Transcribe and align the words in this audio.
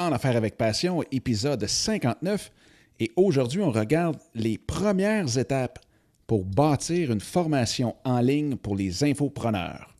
En 0.00 0.12
Affaires 0.12 0.36
avec 0.36 0.56
Passion, 0.56 1.02
épisode 1.10 1.66
59. 1.66 2.52
Et 3.00 3.10
aujourd'hui, 3.16 3.60
on 3.62 3.72
regarde 3.72 4.16
les 4.32 4.56
premières 4.56 5.36
étapes 5.38 5.80
pour 6.28 6.44
bâtir 6.44 7.10
une 7.10 7.20
formation 7.20 7.96
en 8.04 8.20
ligne 8.20 8.54
pour 8.54 8.76
les 8.76 9.02
infopreneurs. 9.02 9.97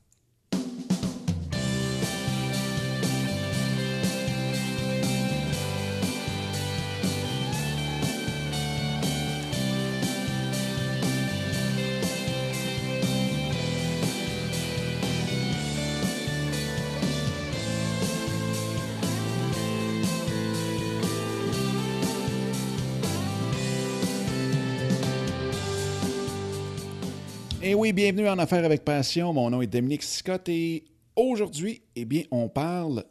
Bienvenue 27.93 28.29
en 28.29 28.39
Affaires 28.39 28.65
avec 28.67 28.85
Passion. 28.85 29.33
Mon 29.33 29.49
nom 29.49 29.63
est 29.63 29.67
Dominique 29.67 30.03
Scott 30.03 30.47
et 30.49 30.85
aujourd'hui, 31.17 31.81
eh 31.97 32.05
bien, 32.05 32.23
on 32.31 32.49
parle 32.51 33.05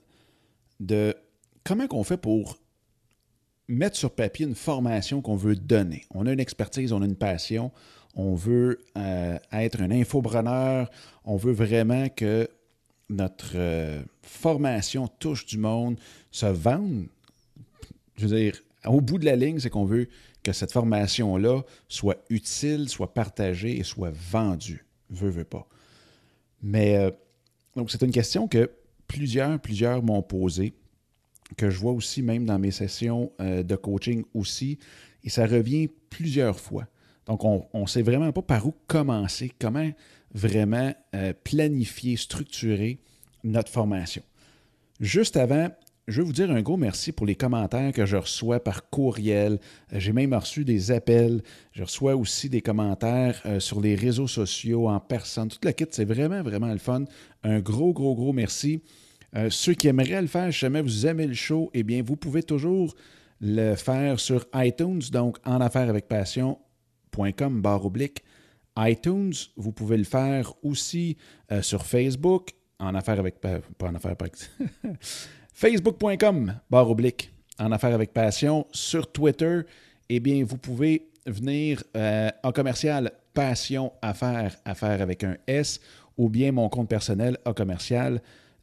de 0.80 1.16
comment 1.64 1.86
on 1.92 2.04
fait 2.04 2.18
pour 2.18 2.60
mettre 3.68 3.96
sur 3.96 4.12
papier 4.12 4.46
une 4.46 4.54
formation 4.54 5.22
qu'on 5.22 5.36
veut 5.36 5.56
donner. 5.56 6.04
On 6.14 6.28
a 6.28 6.32
une 6.32 6.40
expertise, 6.40 6.94
on 6.94 7.02
a 7.02 7.06
une 7.06 7.16
passion, 7.16 7.72
on 8.14 8.36
veut 8.36 8.78
euh, 8.98 9.40
être 9.52 9.82
un 9.82 9.90
infopreneur, 9.90 10.92
on 11.24 11.38
veut 11.38 11.54
vraiment 11.54 12.08
que 12.10 12.48
notre 13.10 13.54
euh, 13.56 14.04
formation 14.22 15.08
touche 15.08 15.48
du 15.48 15.58
monde, 15.58 16.00
se 16.30 16.46
vende. 16.46 17.08
Je 18.16 18.28
veux 18.28 18.38
dire, 18.38 18.62
au 18.86 19.02
bout 19.02 19.18
de 19.18 19.26
la 19.26 19.36
ligne, 19.36 19.60
c'est 19.60 19.72
qu'on 19.72 19.86
veut 19.86 20.08
que 20.48 20.54
cette 20.54 20.72
formation-là 20.72 21.62
soit 21.90 22.24
utile, 22.30 22.88
soit 22.88 23.14
partagée 23.14 23.78
et 23.78 23.84
soit 23.84 24.14
vendue. 24.14 24.86
Veux, 25.10 25.30
veux 25.30 25.44
pas. 25.44 25.68
Mais 26.64 26.96
euh, 26.96 27.12
donc, 27.76 27.92
c'est 27.92 28.02
une 28.02 28.14
question 28.14 28.48
que 28.48 28.72
plusieurs, 29.10 29.60
plusieurs 29.60 30.02
m'ont 30.02 30.22
posée, 30.22 30.74
que 31.58 31.70
je 31.70 31.78
vois 31.78 31.92
aussi 31.92 32.22
même 32.22 32.46
dans 32.46 32.58
mes 32.60 32.72
sessions 32.72 33.34
euh, 33.42 33.62
de 33.62 33.76
coaching 33.76 34.24
aussi, 34.34 34.80
et 35.26 35.30
ça 35.30 35.46
revient 35.46 35.90
plusieurs 36.10 36.62
fois. 36.62 36.88
Donc, 37.26 37.44
on 37.44 37.68
ne 37.74 37.86
sait 37.86 38.02
vraiment 38.02 38.32
pas 38.32 38.42
par 38.42 38.66
où 38.66 38.74
commencer, 38.88 39.52
comment 39.60 39.92
vraiment 40.34 40.94
euh, 41.14 41.34
planifier, 41.44 42.16
structurer 42.16 43.02
notre 43.44 43.70
formation. 43.70 44.24
Juste 45.02 45.36
avant, 45.36 45.68
je 46.08 46.22
veux 46.22 46.26
vous 46.26 46.34
dire 46.34 46.50
un 46.52 46.62
gros 46.62 46.78
merci 46.78 47.12
pour 47.12 47.26
les 47.26 47.36
commentaires 47.36 47.92
que 47.92 48.06
je 48.06 48.16
reçois 48.16 48.62
par 48.62 48.90
courriel. 48.90 49.60
Euh, 49.92 50.00
j'ai 50.00 50.14
même 50.14 50.34
reçu 50.34 50.64
des 50.64 50.92
appels. 50.92 51.42
Je 51.74 51.84
reçois 51.84 52.16
aussi 52.16 52.50
des 52.50 52.62
commentaires 52.62 53.42
euh, 53.46 53.60
sur 53.60 53.82
les 53.82 53.94
réseaux 53.96 54.28
sociaux, 54.28 54.88
en 54.88 55.02
personne. 55.02 55.50
Tout 55.50 55.60
le 55.64 55.72
kit, 55.72 55.86
c'est 55.92 56.06
vraiment, 56.06 56.42
vraiment 56.44 56.72
le 56.72 56.78
fun. 56.78 57.04
Un 57.44 57.60
gros, 57.60 57.92
gros, 57.92 58.16
gros 58.16 58.32
merci. 58.32 58.82
Euh, 59.36 59.50
ceux 59.50 59.74
qui 59.74 59.90
aimeraient 59.90 60.22
le 60.22 60.28
faire, 60.28 60.54
si 60.54 60.60
jamais 60.60 60.82
vous 60.82 61.06
aimez 61.06 61.28
le 61.28 61.34
show, 61.34 61.70
eh 61.74 61.84
bien, 61.84 62.02
vous 62.02 62.16
pouvez 62.16 62.42
toujours 62.42 62.96
le 63.42 63.76
faire 63.76 64.20
sur 64.20 64.46
iTunes, 64.56 65.02
donc 65.12 65.38
en 65.46 65.60
affaires 65.60 65.90
avec 65.90 66.08
passion.com, 66.08 67.62
barre 67.62 67.86
oblique. 67.86 68.24
iTunes, 68.78 69.34
vous 69.58 69.74
pouvez 69.74 69.98
le 69.98 70.06
faire 70.06 70.54
aussi 70.64 71.18
sur 71.62 71.86
Facebook, 71.86 72.52
en 72.80 72.96
affaires 72.96 73.20
avec... 73.20 73.40
Pas 73.40 73.60
en 73.82 73.94
affaires 73.94 74.16
avec... 74.20 74.34
Facebook.com, 75.60 76.54
barre 76.70 76.92
oblique, 76.92 77.32
en 77.58 77.72
affaires 77.72 77.96
avec 77.96 78.14
passion. 78.14 78.68
Sur 78.72 79.12
Twitter, 79.12 79.62
eh 80.08 80.20
bien, 80.20 80.44
vous 80.44 80.60
pouvez 80.60 81.10
venir 81.26 81.84
euh, 81.96 82.30
en 82.44 82.52
commercial 82.52 83.12
passion 83.34 83.92
affaires, 84.04 84.56
affaires 84.66 85.02
avec 85.02 85.24
un 85.24 85.36
S, 85.48 85.80
ou 86.16 86.30
bien 86.30 86.52
mon 86.52 86.70
compte 86.70 86.88
personnel 86.88 87.40
en 87.44 87.54
commercial 87.54 88.22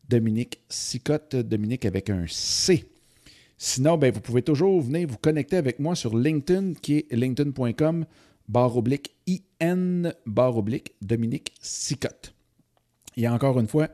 Dominique 0.09 0.61
Sicotte, 0.69 1.35
Dominique 1.35 1.85
avec 1.85 2.11
un 2.11 2.27
C. 2.29 2.89
Sinon, 3.59 3.99
ben, 3.99 4.13
vous 4.13 4.21
pouvez 4.21 4.43
toujours 4.43 4.81
venir 4.81 5.09
vous 5.09 5.19
connecter 5.19 5.57
avec 5.57 5.81
moi 5.81 5.97
sur 5.97 6.17
LinkedIn, 6.17 6.75
qui 6.75 6.99
est 6.99 7.13
linkedin.com, 7.13 8.07
barre 8.47 8.77
oblique, 8.77 9.17
IN, 9.61 10.13
barre 10.27 10.59
oblique, 10.59 10.93
Dominique 11.03 11.55
Sicotte. 11.61 12.33
Et 13.17 13.27
encore 13.27 13.59
une 13.59 13.67
fois, 13.67 13.89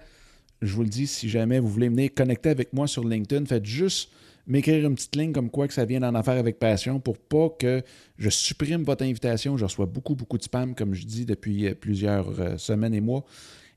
je 0.62 0.74
vous 0.74 0.82
le 0.82 0.88
dis, 0.88 1.06
si 1.06 1.28
jamais 1.28 1.58
vous 1.58 1.68
voulez 1.68 1.88
venir 1.88 2.10
connecter 2.14 2.50
avec 2.50 2.72
moi 2.72 2.86
sur 2.86 3.06
LinkedIn, 3.06 3.46
faites 3.46 3.64
juste 3.64 4.10
m'écrire 4.46 4.86
une 4.86 4.94
petite 4.94 5.16
ligne 5.16 5.32
comme 5.32 5.50
quoi 5.50 5.68
que 5.68 5.74
ça 5.74 5.84
vient 5.84 6.00
d'en 6.00 6.14
affaire 6.14 6.36
avec 6.36 6.58
passion 6.58 6.98
pour 6.98 7.18
pas 7.18 7.48
que 7.58 7.82
je 8.18 8.28
supprime 8.28 8.82
votre 8.82 9.04
invitation. 9.04 9.56
Je 9.56 9.64
reçois 9.64 9.86
beaucoup, 9.86 10.14
beaucoup 10.14 10.38
de 10.38 10.42
spam, 10.42 10.74
comme 10.74 10.94
je 10.94 11.06
dis, 11.06 11.24
depuis 11.24 11.68
euh, 11.68 11.74
plusieurs 11.74 12.40
euh, 12.40 12.56
semaines 12.56 12.94
et 12.94 13.00
mois. 13.00 13.24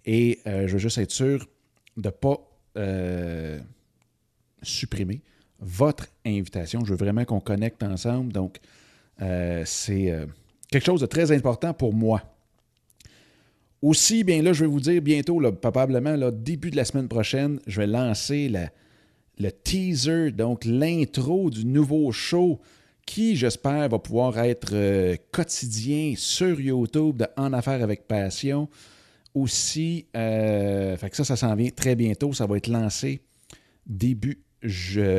Et 0.05 0.39
euh, 0.47 0.67
je 0.67 0.73
veux 0.73 0.79
juste 0.79 0.97
être 0.97 1.11
sûr 1.11 1.47
de 1.95 2.07
ne 2.07 2.11
pas 2.11 2.49
supprimer 4.63 5.21
votre 5.59 6.07
invitation. 6.25 6.83
Je 6.83 6.91
veux 6.91 6.97
vraiment 6.97 7.23
qu'on 7.23 7.39
connecte 7.39 7.83
ensemble. 7.83 8.33
Donc, 8.33 8.57
c'est 9.19 10.27
quelque 10.71 10.85
chose 10.85 11.01
de 11.01 11.05
très 11.05 11.31
important 11.31 11.71
pour 11.75 11.93
moi. 11.93 12.32
Aussi, 13.83 14.23
bien 14.23 14.41
là, 14.41 14.53
je 14.53 14.63
vais 14.63 14.71
vous 14.71 14.79
dire 14.79 15.01
bientôt, 15.01 15.41
probablement 15.51 16.15
début 16.31 16.71
de 16.71 16.77
la 16.77 16.85
semaine 16.85 17.09
prochaine, 17.09 17.59
je 17.67 17.81
vais 17.81 17.87
lancer 17.87 18.49
le 19.37 19.51
teaser, 19.51 20.31
donc 20.31 20.63
l'intro 20.63 21.49
du 21.49 21.65
nouveau 21.65 22.13
show 22.13 22.61
qui, 23.05 23.35
j'espère, 23.35 23.89
va 23.89 23.99
pouvoir 23.99 24.39
être 24.39 24.69
euh, 24.71 25.17
quotidien 25.33 26.13
sur 26.15 26.61
YouTube 26.61 27.17
de 27.17 27.27
En 27.35 27.51
Affaires 27.51 27.83
avec 27.83 28.07
Passion. 28.07 28.69
Aussi, 29.33 30.05
euh, 30.15 30.95
fait 30.95 31.09
que 31.09 31.17
ça, 31.17 31.25
ça 31.25 31.35
s'en 31.35 31.53
vient 31.53 31.69
très 31.69 31.97
bientôt. 31.97 32.31
Ça 32.31 32.45
va 32.45 32.55
être 32.55 32.67
lancé 32.67 33.19
début 33.85 34.41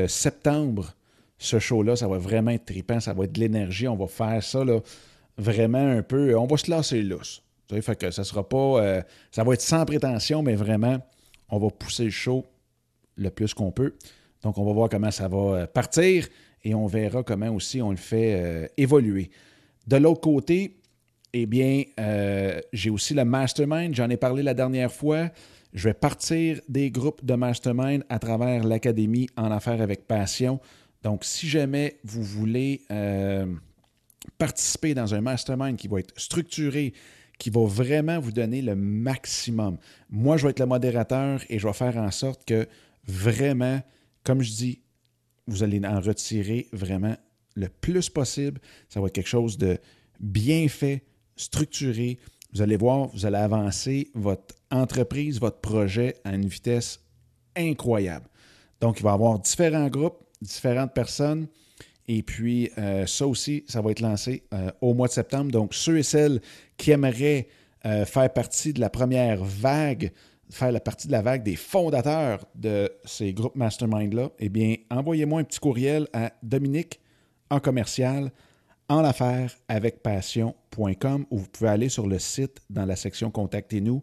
septembre. 0.08 0.94
Ce 1.36 1.58
show-là, 1.58 1.96
ça 1.96 2.08
va 2.08 2.16
vraiment 2.16 2.52
être 2.52 2.64
trippant, 2.64 2.98
ça 2.98 3.12
va 3.12 3.24
être 3.24 3.32
de 3.32 3.40
l'énergie. 3.40 3.88
On 3.88 3.96
va 3.96 4.06
faire 4.06 4.42
ça 4.42 4.64
là, 4.64 4.80
vraiment 5.36 5.86
un 5.86 6.02
peu. 6.02 6.34
On 6.38 6.46
va 6.46 6.56
se 6.56 6.70
lasser 6.70 7.02
lousse 7.02 7.43
fait 7.80 7.96
que 7.96 8.10
ça 8.10 8.24
sera 8.24 8.48
pas. 8.48 8.82
Euh, 8.82 9.02
ça 9.30 9.44
va 9.44 9.54
être 9.54 9.62
sans 9.62 9.84
prétention, 9.84 10.42
mais 10.42 10.54
vraiment, 10.54 10.98
on 11.48 11.58
va 11.58 11.70
pousser 11.70 12.04
le 12.04 12.10
show 12.10 12.44
le 13.16 13.30
plus 13.30 13.54
qu'on 13.54 13.70
peut. 13.70 13.94
Donc, 14.42 14.58
on 14.58 14.64
va 14.64 14.72
voir 14.72 14.88
comment 14.88 15.10
ça 15.10 15.28
va 15.28 15.38
euh, 15.38 15.66
partir 15.66 16.28
et 16.62 16.74
on 16.74 16.86
verra 16.86 17.22
comment 17.22 17.50
aussi 17.50 17.80
on 17.80 17.90
le 17.90 17.96
fait 17.96 18.34
euh, 18.34 18.66
évoluer. 18.76 19.30
De 19.86 19.96
l'autre 19.96 20.20
côté, 20.20 20.76
eh 21.32 21.46
bien, 21.46 21.82
j'ai 22.72 22.90
aussi 22.90 23.12
le 23.12 23.24
mastermind. 23.24 23.92
J'en 23.94 24.08
ai 24.08 24.16
parlé 24.16 24.42
la 24.42 24.54
dernière 24.54 24.92
fois. 24.92 25.30
Je 25.72 25.88
vais 25.88 25.94
partir 25.94 26.60
des 26.68 26.92
groupes 26.92 27.24
de 27.24 27.34
mastermind 27.34 28.04
à 28.08 28.20
travers 28.20 28.62
l'Académie 28.62 29.28
en 29.36 29.50
affaires 29.50 29.82
avec 29.82 30.06
passion. 30.06 30.60
Donc, 31.02 31.24
si 31.24 31.48
jamais 31.48 31.98
vous 32.04 32.22
voulez 32.22 32.82
participer 34.38 34.94
dans 34.94 35.12
un 35.12 35.20
mastermind 35.20 35.76
qui 35.76 35.88
va 35.88 35.98
être 35.98 36.18
structuré, 36.18 36.94
qui 37.38 37.50
va 37.50 37.64
vraiment 37.66 38.18
vous 38.20 38.32
donner 38.32 38.62
le 38.62 38.74
maximum. 38.76 39.78
Moi, 40.10 40.36
je 40.36 40.44
vais 40.44 40.50
être 40.50 40.60
le 40.60 40.66
modérateur 40.66 41.42
et 41.48 41.58
je 41.58 41.66
vais 41.66 41.72
faire 41.72 41.96
en 41.96 42.10
sorte 42.10 42.44
que 42.44 42.66
vraiment, 43.06 43.82
comme 44.22 44.42
je 44.42 44.52
dis, 44.52 44.80
vous 45.46 45.62
allez 45.62 45.80
en 45.84 46.00
retirer 46.00 46.68
vraiment 46.72 47.16
le 47.54 47.68
plus 47.68 48.08
possible. 48.08 48.60
Ça 48.88 49.00
va 49.00 49.08
être 49.08 49.14
quelque 49.14 49.28
chose 49.28 49.58
de 49.58 49.78
bien 50.20 50.68
fait, 50.68 51.04
structuré. 51.36 52.18
Vous 52.52 52.62
allez 52.62 52.76
voir, 52.76 53.08
vous 53.08 53.26
allez 53.26 53.36
avancer 53.36 54.10
votre 54.14 54.54
entreprise, 54.70 55.40
votre 55.40 55.60
projet 55.60 56.16
à 56.24 56.34
une 56.34 56.46
vitesse 56.46 57.00
incroyable. 57.56 58.26
Donc, 58.80 59.00
il 59.00 59.02
va 59.02 59.10
y 59.10 59.14
avoir 59.14 59.38
différents 59.38 59.88
groupes, 59.88 60.24
différentes 60.40 60.94
personnes. 60.94 61.46
Et 62.06 62.22
puis, 62.22 62.70
euh, 62.78 63.06
ça 63.06 63.26
aussi, 63.26 63.64
ça 63.66 63.80
va 63.80 63.90
être 63.90 64.00
lancé 64.00 64.44
euh, 64.52 64.70
au 64.80 64.94
mois 64.94 65.08
de 65.08 65.12
septembre. 65.12 65.50
Donc, 65.50 65.74
ceux 65.74 65.98
et 65.98 66.02
celles 66.02 66.40
qui 66.76 66.90
aimeraient 66.90 67.48
euh, 67.86 68.04
faire 68.04 68.32
partie 68.32 68.72
de 68.72 68.80
la 68.80 68.90
première 68.90 69.42
vague, 69.42 70.12
faire 70.50 70.72
la 70.72 70.80
partie 70.80 71.06
de 71.06 71.12
la 71.12 71.22
vague 71.22 71.42
des 71.42 71.56
fondateurs 71.56 72.44
de 72.54 72.90
ces 73.04 73.32
groupes 73.32 73.56
mastermind-là, 73.56 74.30
eh 74.38 74.48
bien, 74.48 74.76
envoyez-moi 74.90 75.40
un 75.40 75.44
petit 75.44 75.60
courriel 75.60 76.06
à 76.12 76.32
Dominique 76.42 77.00
en 77.50 77.60
commercial 77.60 78.30
en 78.88 79.00
l'affaire 79.00 79.56
avec 79.68 80.02
passion.com 80.02 81.26
ou 81.30 81.38
vous 81.38 81.48
pouvez 81.48 81.70
aller 81.70 81.88
sur 81.88 82.06
le 82.06 82.18
site 82.18 82.60
dans 82.68 82.84
la 82.84 82.96
section 82.96 83.30
Contactez-nous. 83.30 84.02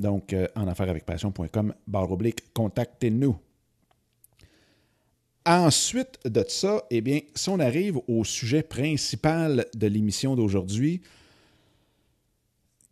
Donc, 0.00 0.34
en 0.54 0.66
affaire 0.66 0.88
avec 0.88 1.04
passion.com, 1.04 1.74
barre 1.86 2.10
oblique, 2.10 2.52
contactez-nous. 2.52 3.36
Ensuite 5.48 6.18
de 6.26 6.44
ça, 6.46 6.84
eh 6.90 7.00
bien, 7.00 7.20
si 7.34 7.48
on 7.48 7.58
arrive 7.58 7.98
au 8.06 8.22
sujet 8.22 8.62
principal 8.62 9.64
de 9.74 9.86
l'émission 9.86 10.36
d'aujourd'hui, 10.36 11.00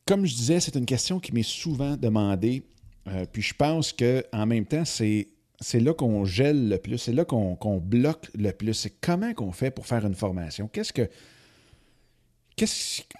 comme 0.06 0.24
je 0.24 0.34
disais, 0.34 0.58
c'est 0.60 0.74
une 0.74 0.86
question 0.86 1.20
qui 1.20 1.34
m'est 1.34 1.42
souvent 1.42 1.98
demandée. 1.98 2.62
Euh, 3.08 3.26
puis 3.30 3.42
je 3.42 3.52
pense 3.52 3.92
qu'en 3.92 4.46
même 4.46 4.64
temps, 4.64 4.86
c'est, 4.86 5.28
là 5.74 5.92
qu'on 5.92 6.24
gèle 6.24 6.70
le 6.70 6.78
plus, 6.78 6.96
c'est 6.96 7.12
là 7.12 7.26
qu'on 7.26 7.76
bloque 7.76 8.30
le 8.34 8.50
plus. 8.52 8.72
C'est 8.72 9.00
comment 9.02 9.34
qu'on 9.34 9.52
fait 9.52 9.70
pour 9.70 9.86
faire 9.86 10.06
une 10.06 10.14
formation? 10.14 10.66
Qu'est-ce 10.72 10.94
que. 10.94 11.10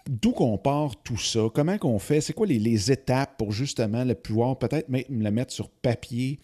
D'où 0.09 0.33
qu'on 0.33 0.57
part 0.57 0.97
tout 1.03 1.19
ça? 1.19 1.41
Comment 1.55 1.77
qu'on 1.77 1.99
fait? 1.99 2.23
C'est 2.23 2.33
quoi 2.33 2.47
les, 2.47 2.91
étapes 2.91 3.37
pour 3.37 3.53
justement 3.53 4.03
le 4.03 4.15
pouvoir 4.15 4.59
peut-être 4.59 4.89
le 4.89 5.31
mettre 5.31 5.53
sur 5.53 5.69
papier 5.69 6.39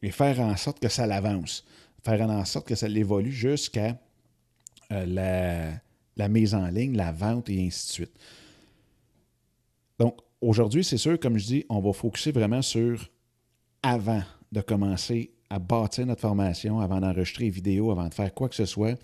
et 0.00 0.10
faire 0.10 0.40
en 0.40 0.56
sorte 0.56 0.80
que 0.80 0.88
ça 0.88 1.06
l'avance? 1.06 1.66
Faire 2.04 2.20
en 2.22 2.44
sorte 2.44 2.66
que 2.66 2.74
ça 2.74 2.88
l'évolue 2.88 3.32
jusqu'à 3.32 3.98
euh, 4.92 5.72
la, 6.16 6.28
mise 6.28 6.54
en 6.54 6.66
ligne, 6.68 6.96
la 6.96 7.12
vente 7.12 7.50
et 7.50 7.66
ainsi 7.66 7.86
de 7.86 7.92
suite. 7.92 8.12
Donc, 9.98 10.18
aujourd'hui, 10.40 10.84
c'est 10.84 10.96
sûr, 10.96 11.18
comme 11.18 11.38
je 11.38 11.46
dis, 11.46 11.64
on 11.68 11.80
va 11.80 11.92
focuser 11.92 12.32
vraiment 12.32 12.62
sur 12.62 13.10
avant 13.82 14.22
de 14.50 14.60
commencer 14.60 15.32
à 15.50 15.58
bâtir 15.58 16.06
notre 16.06 16.20
formation, 16.20 16.80
avant 16.80 17.00
d'enregistrer 17.00 17.46
une 17.46 17.50
vidéo, 17.50 17.90
avant 17.90 18.08
de 18.08 18.14
faire 18.14 18.32
quoi 18.32 18.48
que 18.48 18.54
ce 18.54 18.64
soit. 18.64 18.98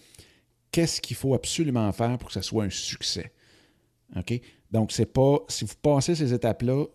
Qu'est-ce 0.70 1.00
qu'il 1.00 1.16
faut 1.16 1.34
absolument 1.34 1.90
faire 1.92 2.18
pour 2.18 2.28
que 2.28 2.34
ce 2.34 2.42
soit 2.42 2.64
un 2.64 2.70
succès? 2.70 3.32
OK? 4.16 4.40
Donc, 4.70 4.92
c'est 4.92 5.06
pas. 5.06 5.38
Si 5.48 5.64
vous 5.64 5.74
passez 5.80 6.14
ces 6.14 6.32
étapes-là, 6.32 6.86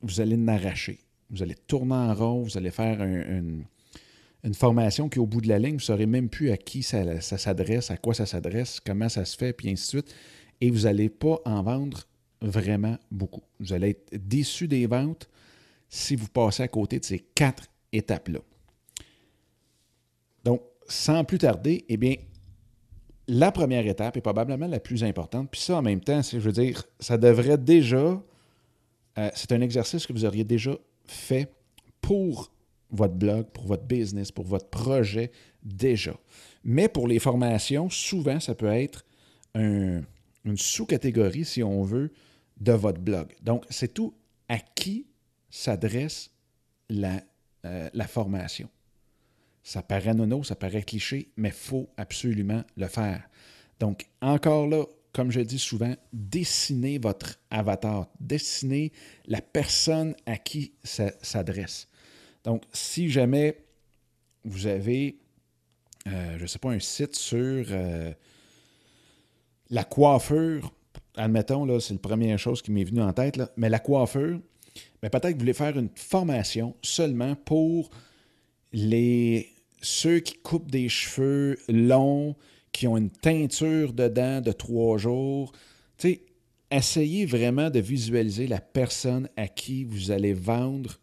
vous 0.00 0.20
allez 0.20 0.36
l'arracher. 0.36 0.98
Vous 1.30 1.42
allez 1.42 1.54
tourner 1.54 1.94
en 1.94 2.14
rond, 2.14 2.42
vous 2.42 2.56
allez 2.56 2.70
faire 2.70 3.02
une, 3.02 3.64
formation 4.54 5.08
qui, 5.08 5.18
au 5.18 5.26
bout 5.26 5.40
de 5.40 5.48
la 5.48 5.58
ligne, 5.58 5.72
vous 5.72 5.76
ne 5.76 5.80
saurez 5.80 6.06
même 6.06 6.28
plus 6.28 6.50
à 6.50 6.56
qui 6.56 6.82
ça, 6.82 7.20
ça 7.20 7.38
s'adresse, 7.38 7.90
à 7.90 7.96
quoi 7.96 8.14
ça 8.14 8.26
s'adresse, 8.26 8.80
comment 8.80 9.08
ça 9.08 9.24
se 9.24 9.36
fait, 9.36 9.52
puis 9.52 9.70
ainsi 9.70 9.84
de 9.84 10.02
suite. 10.02 10.14
Et 10.60 10.70
vous 10.70 10.82
n'allez 10.82 11.08
pas 11.08 11.40
en 11.44 11.62
vendre 11.62 12.04
vraiment 12.40 12.96
beaucoup. 13.10 13.42
Vous 13.60 13.72
allez 13.72 13.90
être 13.90 14.28
déçu 14.28 14.68
des 14.68 14.86
ventes 14.86 15.28
si 15.88 16.16
vous 16.16 16.28
passez 16.28 16.62
à 16.62 16.68
côté 16.68 16.98
de 16.98 17.04
ces 17.04 17.18
quatre 17.18 17.64
étapes-là. 17.92 18.40
Donc, 20.44 20.62
sans 20.86 21.24
plus 21.24 21.38
tarder, 21.38 21.84
eh 21.88 21.96
bien, 21.96 22.14
la 23.26 23.52
première 23.52 23.86
étape 23.86 24.16
est 24.16 24.22
probablement 24.22 24.66
la 24.66 24.80
plus 24.80 25.04
importante. 25.04 25.50
Puis 25.50 25.60
ça, 25.60 25.76
en 25.76 25.82
même 25.82 26.00
temps, 26.00 26.22
je 26.22 26.38
veux 26.38 26.52
dire, 26.52 26.84
ça 26.98 27.18
devrait 27.18 27.58
déjà, 27.58 28.22
euh, 29.18 29.30
c'est 29.34 29.52
un 29.52 29.60
exercice 29.60 30.06
que 30.06 30.12
vous 30.12 30.24
auriez 30.24 30.44
déjà 30.44 30.76
fait 31.04 31.52
pour 32.00 32.50
votre 32.90 33.14
blog, 33.14 33.46
pour 33.50 33.66
votre 33.66 33.84
business, 33.84 34.32
pour 34.32 34.44
votre 34.44 34.68
projet 34.68 35.30
déjà. 35.62 36.14
Mais 36.64 36.88
pour 36.88 37.08
les 37.08 37.18
formations, 37.18 37.90
souvent, 37.90 38.40
ça 38.40 38.54
peut 38.54 38.72
être 38.72 39.04
une 39.54 40.04
sous-catégorie, 40.56 41.44
si 41.44 41.62
on 41.62 41.82
veut, 41.82 42.12
de 42.60 42.72
votre 42.72 43.00
blog. 43.00 43.34
Donc, 43.42 43.64
c'est 43.70 43.94
tout 43.94 44.14
à 44.48 44.58
qui 44.58 45.06
s'adresse 45.50 46.30
la, 46.88 47.22
euh, 47.64 47.88
la 47.92 48.06
formation. 48.06 48.68
Ça 49.62 49.82
paraît 49.82 50.14
nono, 50.14 50.42
ça 50.44 50.56
paraît 50.56 50.82
cliché, 50.82 51.28
mais 51.36 51.48
il 51.48 51.54
faut 51.54 51.88
absolument 51.96 52.62
le 52.76 52.86
faire. 52.86 53.28
Donc, 53.80 54.06
encore 54.20 54.66
là, 54.66 54.84
comme 55.12 55.30
je 55.30 55.40
dis 55.40 55.58
souvent, 55.58 55.94
dessinez 56.12 56.98
votre 56.98 57.38
avatar, 57.50 58.08
dessinez 58.20 58.92
la 59.26 59.40
personne 59.40 60.14
à 60.26 60.36
qui 60.36 60.72
ça 60.84 61.10
s'adresse. 61.22 61.87
Donc, 62.48 62.62
si 62.72 63.10
jamais 63.10 63.58
vous 64.42 64.66
avez, 64.66 65.18
euh, 66.06 66.38
je 66.38 66.42
ne 66.44 66.46
sais 66.46 66.58
pas, 66.58 66.70
un 66.70 66.80
site 66.80 67.14
sur 67.14 67.66
euh, 67.68 68.10
la 69.68 69.84
coiffure, 69.84 70.72
admettons, 71.14 71.66
là, 71.66 71.78
c'est 71.78 71.92
la 71.92 72.00
première 72.00 72.38
chose 72.38 72.62
qui 72.62 72.70
m'est 72.70 72.84
venue 72.84 73.02
en 73.02 73.12
tête, 73.12 73.38
mais 73.58 73.68
la 73.68 73.80
coiffure, 73.80 74.40
mais 75.02 75.10
peut-être 75.10 75.28
que 75.28 75.32
vous 75.34 75.40
voulez 75.40 75.52
faire 75.52 75.78
une 75.78 75.90
formation 75.94 76.74
seulement 76.80 77.36
pour 77.36 77.90
les 78.72 79.50
ceux 79.82 80.20
qui 80.20 80.38
coupent 80.38 80.70
des 80.70 80.88
cheveux 80.88 81.58
longs, 81.68 82.34
qui 82.72 82.86
ont 82.86 82.96
une 82.96 83.10
teinture 83.10 83.92
dedans 83.92 84.40
de 84.40 84.52
trois 84.52 84.96
jours. 84.96 85.52
Tu 85.98 86.08
sais, 86.08 86.22
essayez 86.70 87.26
vraiment 87.26 87.68
de 87.68 87.80
visualiser 87.80 88.46
la 88.46 88.62
personne 88.62 89.28
à 89.36 89.48
qui 89.48 89.84
vous 89.84 90.10
allez 90.10 90.32
vendre 90.32 90.98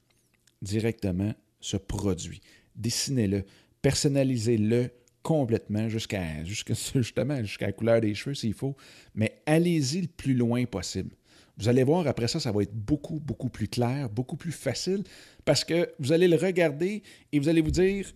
directement 0.62 1.34
ce 1.60 1.78
produit. 1.78 2.42
Dessinez-le, 2.76 3.44
personnalisez-le 3.82 4.90
complètement 5.24 5.90
jusqu'à 5.90 6.44
justement 6.44 7.44
jusqu'à 7.44 7.68
la 7.68 7.72
couleur 7.72 8.02
des 8.02 8.14
cheveux 8.14 8.36
s'il 8.36 8.54
faut, 8.54 8.76
mais 9.16 9.42
allez-y 9.46 10.02
le 10.02 10.08
plus 10.08 10.34
loin 10.34 10.66
possible. 10.66 11.16
Vous 11.58 11.70
allez 11.70 11.84
voir, 11.84 12.06
après 12.06 12.28
ça, 12.28 12.40
ça 12.40 12.52
va 12.52 12.64
être 12.64 12.76
beaucoup, 12.76 13.20
beaucoup 13.20 13.50
plus 13.50 13.68
clair, 13.68 14.10
beaucoup 14.10 14.36
plus 14.36 14.52
facile, 14.52 15.04
parce 15.46 15.64
que 15.64 15.90
vous 16.00 16.12
allez 16.12 16.28
le 16.28 16.36
regarder 16.36 17.02
et 17.32 17.40
vous 17.40 17.48
allez 17.48 17.62
vous 17.62 17.72
dire, 17.72 18.12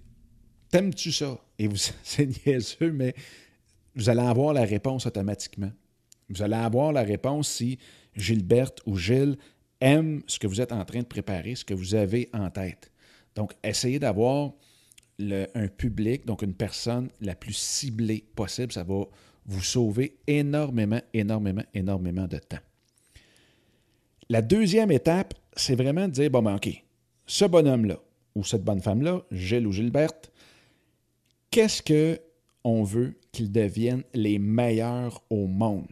t'aimes-tu 0.69 1.11
ça? 1.11 1.39
Et 1.57 1.67
vous, 1.67 1.77
c'est 2.03 2.45
niaiseux, 2.45 2.91
mais 2.91 3.15
vous 3.95 4.09
allez 4.09 4.21
avoir 4.21 4.53
la 4.53 4.63
réponse 4.63 5.05
automatiquement. 5.05 5.71
Vous 6.29 6.41
allez 6.43 6.55
avoir 6.55 6.91
la 6.91 7.01
réponse 7.01 7.49
si 7.49 7.79
Gilberte 8.15 8.81
ou 8.85 8.97
Gilles 8.97 9.37
aime 9.81 10.21
ce 10.27 10.39
que 10.39 10.47
vous 10.47 10.61
êtes 10.61 10.71
en 10.71 10.83
train 10.85 10.99
de 10.99 11.05
préparer, 11.05 11.55
ce 11.55 11.65
que 11.65 11.73
vous 11.73 11.95
avez 11.95 12.29
en 12.33 12.49
tête. 12.49 12.91
Donc, 13.35 13.53
essayez 13.63 13.99
d'avoir 13.99 14.53
un 15.19 15.67
public, 15.67 16.25
donc 16.25 16.41
une 16.41 16.53
personne 16.53 17.09
la 17.21 17.35
plus 17.35 17.53
ciblée 17.53 18.23
possible. 18.35 18.71
Ça 18.71 18.83
va 18.83 19.03
vous 19.45 19.63
sauver 19.63 20.17
énormément, 20.27 21.01
énormément, 21.13 21.63
énormément 21.73 22.27
de 22.27 22.37
temps. 22.37 22.59
La 24.29 24.41
deuxième 24.41 24.91
étape, 24.91 25.33
c'est 25.55 25.75
vraiment 25.75 26.07
de 26.07 26.13
dire, 26.13 26.29
bon, 26.29 26.41
ben, 26.41 26.55
OK, 26.55 26.69
ce 27.25 27.45
bonhomme-là, 27.45 27.99
ou 28.35 28.43
cette 28.43 28.63
bonne 28.63 28.81
femme-là, 28.81 29.23
Gilles 29.31 29.67
ou 29.67 29.71
Gilberte, 29.71 30.31
qu'est-ce 31.51 31.81
qu'on 31.81 32.83
veut 32.83 33.15
qu'ils 33.31 33.51
deviennent 33.51 34.03
les 34.13 34.39
meilleurs 34.39 35.23
au 35.29 35.47
monde? 35.47 35.87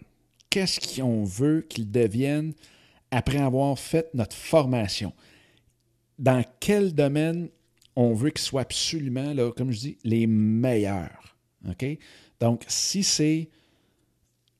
Qu'est-ce 0.49 0.95
qu'on 0.95 1.23
veut 1.23 1.65
qu'ils 1.67 1.91
deviennent 1.91 2.53
après 3.11 3.39
avoir 3.39 3.77
fait 3.77 4.09
notre 4.13 4.35
formation? 4.35 5.13
Dans 6.19 6.43
quel 6.59 6.93
domaine 6.93 7.49
on 7.95 8.13
veut 8.13 8.29
qu'ils 8.29 8.45
soient 8.45 8.61
absolument, 8.61 9.33
là, 9.33 9.51
comme 9.51 9.71
je 9.71 9.79
dis, 9.79 9.97
les 10.03 10.27
meilleurs? 10.27 11.35
Donc, 12.39 12.63
si 12.67 13.03
c'est 13.03 13.49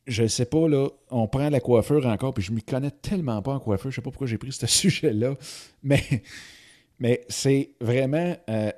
je 0.08 0.24
ne 0.24 0.28
sais 0.28 0.46
pas, 0.46 0.68
là, 0.70 0.88
on 1.12 1.28
prend 1.28 1.50
la 1.50 1.60
coiffure 1.60 2.06
encore, 2.06 2.34
puis 2.34 2.44
je 2.44 2.52
ne 2.52 2.56
m'y 2.56 2.64
connais 2.64 2.92
tellement 2.92 3.42
pas 3.42 3.54
en 3.54 3.60
coiffure, 3.60 3.92
je 3.92 3.96
ne 3.96 4.02
sais 4.02 4.02
pas 4.02 4.12
pourquoi 4.12 4.28
j'ai 4.28 4.38
pris 4.38 4.54
ce 4.54 4.66
sujet-là, 4.66 5.36
mais, 5.84 6.02
mais 7.00 7.26
c'est 7.28 7.72
vraiment, 7.82 8.36
euh, 8.50 8.72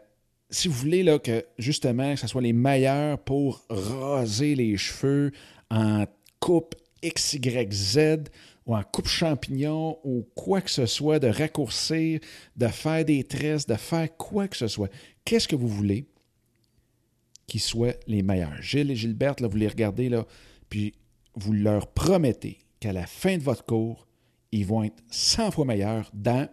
si 0.50 0.68
vous 0.68 0.74
voulez 0.74 1.04
là, 1.04 1.20
que 1.20 1.46
justement, 1.60 2.14
que 2.16 2.20
ce 2.20 2.28
soit 2.28 2.42
les 2.42 2.54
meilleurs 2.54 3.20
pour 3.20 3.64
raser 3.70 4.56
les 4.56 4.76
cheveux 4.76 5.32
en 5.70 6.06
coupe 6.40 6.76
XYZ 7.04 8.24
ou 8.70 8.76
en 8.76 8.84
coupe 8.84 9.08
champignon 9.08 9.98
ou 10.04 10.28
quoi 10.36 10.62
que 10.62 10.70
ce 10.70 10.86
soit, 10.86 11.18
de 11.18 11.28
raccourcir, 11.28 12.20
de 12.56 12.68
faire 12.68 13.04
des 13.04 13.24
tresses, 13.24 13.66
de 13.66 13.74
faire 13.74 14.16
quoi 14.16 14.48
que 14.48 14.56
ce 14.56 14.68
soit, 14.68 14.92
qu'est-ce 15.26 15.48
que 15.48 15.56
vous 15.56 15.68
voulez 15.68 16.06
qu'ils 17.48 17.62
soient 17.62 17.96
les 18.06 18.22
meilleurs? 18.22 18.62
Gilles 18.62 18.92
et 18.92 18.96
Gilberte, 18.96 19.40
là, 19.42 19.48
vous 19.48 19.58
les 19.58 19.68
regardez, 19.68 20.16
puis 20.70 20.94
vous 21.34 21.52
leur 21.52 21.88
promettez 21.88 22.60
qu'à 22.80 22.94
la 22.94 23.08
fin 23.08 23.40
de 23.40 23.42
votre 23.42 23.66
cours, 23.66 24.08
ils 24.52 24.68
vont 24.68 24.84
être 24.84 25.02
100 25.10 25.50
fois 25.50 25.66
meilleurs 25.66 26.12
dans 26.14 26.48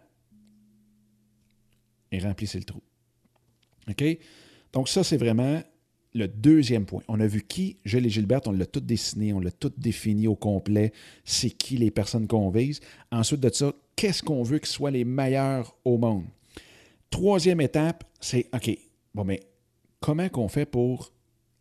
et 2.11 2.18
remplissez 2.18 2.61
le 2.61 2.64
trou. 2.64 2.82
OK? 3.90 4.02
Donc, 4.73 4.88
ça, 4.88 5.04
c'est 5.04 5.18
vraiment 5.18 5.62
le 6.16 6.28
deuxième 6.28 6.87
point. 6.87 7.02
On 7.08 7.20
a 7.20 7.26
vu 7.26 7.42
qui, 7.42 7.76
Gilles 7.85 8.06
et 8.06 8.11
Gilberte, 8.11 8.49
on 8.49 8.52
l'a 8.52 8.66
tout 8.66 8.80
dessiné, 8.80 9.32
on 9.32 9.40
l'a 9.40 9.50
tout 9.50 9.73
défini 9.76 10.26
au 10.26 10.35
complet. 10.35 10.92
C'est 11.25 11.50
qui 11.50 11.76
les 11.76 11.90
personnes 11.90 12.26
qu'on 12.26 12.50
vise? 12.50 12.80
Ensuite 13.12 13.40
de 13.40 13.52
ça, 13.52 13.73
qu'est-ce 13.94 14.23
qu'on 14.23 14.42
veut 14.42 14.58
qu'ils 14.58 14.68
soient 14.68 14.90
les 14.90 15.04
meilleurs 15.04 15.76
au 15.85 15.99
monde? 15.99 16.25
Troisième 17.11 17.61
étape, 17.61 18.04
c'est 18.20 18.49
OK, 18.54 18.76
bon, 19.14 19.25
mais 19.25 19.40
comment 20.00 20.28
qu'on 20.28 20.49
fait 20.49 20.66
pour 20.66 21.12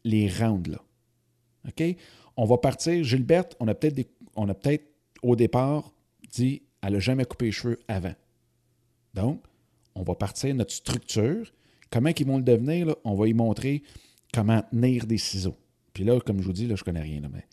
les 0.03 0.29
rendre 0.29 0.71
là? 0.71 0.81
OK? 1.67 1.83
On 2.37 2.45
va 2.45 2.57
partir. 2.57 3.03
Gilberte, 3.03 3.55
on 3.59 3.67
a 3.67 3.75
peut-être 3.75 4.09
on 4.35 4.49
a 4.49 4.53
peut-être 4.53 4.85
au 5.21 5.35
départ 5.35 5.93
dit 6.31 6.61
elle 6.81 6.93
n'a 6.93 6.99
jamais 6.99 7.25
coupé 7.25 7.45
les 7.45 7.51
cheveux 7.51 7.79
avant. 7.87 8.13
Donc, 9.13 9.41
on 9.95 10.03
va 10.03 10.13
partir 10.13 10.53
notre 10.53 10.73
structure. 10.73 11.51
Comment 11.89 12.09
ils 12.17 12.27
vont 12.27 12.37
le 12.37 12.43
devenir? 12.43 12.87
Là? 12.87 12.95
On 13.05 13.15
va 13.15 13.27
y 13.27 13.33
montrer 13.33 13.81
comment 14.35 14.61
tenir 14.63 15.05
des 15.05 15.17
ciseaux. 15.17 15.55
Puis 15.93 16.03
là, 16.03 16.19
comme 16.19 16.41
je 16.41 16.45
vous 16.45 16.53
dis, 16.53 16.67
là, 16.67 16.75
je 16.75 16.81
ne 16.81 16.85
connais 16.85 17.01
rien, 17.01 17.21
mais 17.31 17.45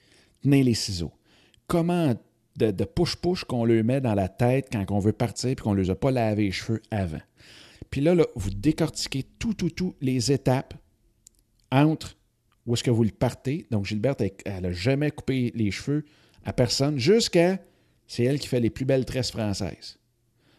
tenir 0.43 0.65
les 0.65 0.75
ciseaux. 0.75 1.12
Comment 1.69 2.15
de, 2.57 2.85
push-push 2.85 3.45
qu'on 3.45 3.65
le 3.65 3.83
met 3.83 4.01
dans 4.01 4.15
la 4.15 4.29
tête 4.29 4.69
quand 4.71 4.85
on 4.91 4.99
veut 4.99 5.12
partir 5.12 5.51
et 5.51 5.57
qu'on 5.57 5.75
ne 5.75 5.81
les 5.81 5.91
a 5.91 5.95
pas 5.95 6.11
lavé 6.11 6.45
les 6.45 6.53
cheveux 6.53 6.83
avant. 6.91 7.21
Puis 7.89 8.01
là, 8.01 8.15
là, 8.15 8.27
vous 8.35 8.51
décortiquez 8.51 9.23
tout, 9.39 9.55
tout, 9.55 9.71
tout 9.71 9.95
les 10.01 10.33
étapes 10.33 10.75
entre 11.71 12.17
où 12.67 12.75
est-ce 12.75 12.83
que 12.83 12.91
vous 12.91 13.05
le 13.05 13.11
partez. 13.11 13.67
Donc, 13.71 13.87
Gilberte, 13.87 14.23
elle 14.45 14.62
n'a 14.62 14.73
jamais 14.73 15.11
coupé 15.11 15.53
les 15.55 15.71
cheveux 15.71 16.05
à 16.45 16.53
personne 16.53 16.99
jusqu'à. 16.99 17.59
C'est 18.07 18.25
elle 18.25 18.39
qui 18.39 18.49
fait 18.49 18.61
les 18.61 18.71
plus 18.71 18.85
belles 18.85 19.07
tresses 19.07 19.31
françaises. 19.31 19.99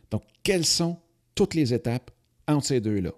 Donc, 0.09 0.23
quelles 0.41 0.65
sont 0.65 0.97
toutes 1.35 1.53
les 1.53 1.73
étapes 1.73 2.11
entre 2.47 2.65
ces 2.65 2.81
deux-là? 2.81 3.11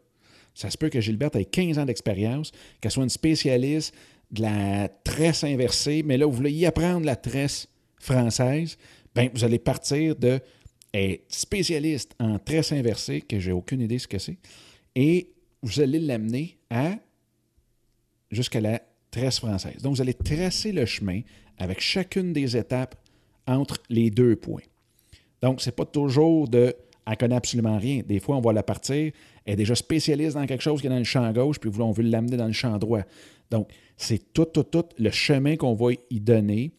Ça 0.55 0.71
se 0.71 0.77
peut 0.77 0.89
que 0.89 1.01
Gilberte 1.01 1.35
ait 1.35 1.45
15 1.45 1.77
ans 1.79 1.85
d'expérience, 1.85 2.51
qu'elle 2.81 2.91
soit 2.91 3.03
une 3.03 3.09
spécialiste 3.09 3.93
de 4.31 4.41
la 4.41 4.89
tresse 5.03 5.43
inversée, 5.43 6.01
mais 6.03 6.17
là, 6.17 6.25
vous 6.25 6.31
voulez 6.31 6.51
y 6.51 6.65
apprendre 6.65 7.05
la 7.05 7.15
tresse 7.15 7.67
française, 7.99 8.77
ben, 9.13 9.29
vous 9.33 9.43
allez 9.43 9.59
partir 9.59 10.15
de 10.15 10.39
être 10.93 11.25
spécialiste 11.27 12.15
en 12.19 12.39
tresse 12.39 12.71
inversée, 12.71 13.21
que 13.21 13.39
j'ai 13.39 13.51
aucune 13.51 13.81
idée 13.81 13.99
ce 13.99 14.07
que 14.07 14.17
c'est, 14.17 14.37
et 14.95 15.33
vous 15.61 15.81
allez 15.81 15.99
l'amener 15.99 16.57
à 16.69 16.95
jusqu'à 18.31 18.61
la 18.61 18.81
tresse 19.11 19.39
française. 19.39 19.81
Donc, 19.81 19.95
vous 19.95 20.01
allez 20.01 20.13
tracer 20.13 20.71
le 20.71 20.85
chemin 20.85 21.21
avec 21.57 21.81
chacune 21.81 22.33
des 22.33 22.55
étapes 22.55 22.95
entre 23.45 23.81
les 23.89 24.09
deux 24.09 24.35
points. 24.35 24.63
Donc, 25.41 25.61
ce 25.61 25.67
n'est 25.67 25.75
pas 25.75 25.85
toujours 25.85 26.47
de 26.47 26.75
elle 27.07 27.17
connaît 27.17 27.35
absolument 27.35 27.77
rien. 27.77 28.01
Des 28.05 28.19
fois, 28.19 28.37
on 28.37 28.41
va 28.41 28.53
la 28.53 28.63
partir, 28.63 29.11
elle 29.45 29.53
est 29.53 29.57
déjà 29.57 29.75
spécialiste 29.75 30.35
dans 30.35 30.45
quelque 30.45 30.63
chose 30.63 30.81
qui 30.81 30.87
est 30.87 30.89
dans 30.89 30.97
le 30.97 31.03
champ 31.03 31.31
gauche, 31.31 31.59
puis 31.59 31.69
on 31.79 31.91
veut 31.91 32.03
l'amener 32.03 32.37
dans 32.37 32.47
le 32.47 32.53
champ 32.53 32.77
droit. 32.77 33.01
Donc, 33.51 33.69
c'est 33.97 34.33
tout, 34.33 34.45
tout, 34.45 34.63
tout 34.63 34.85
le 34.97 35.11
chemin 35.11 35.55
qu'on 35.55 35.73
va 35.73 35.91
y 36.09 36.19
donner 36.19 36.71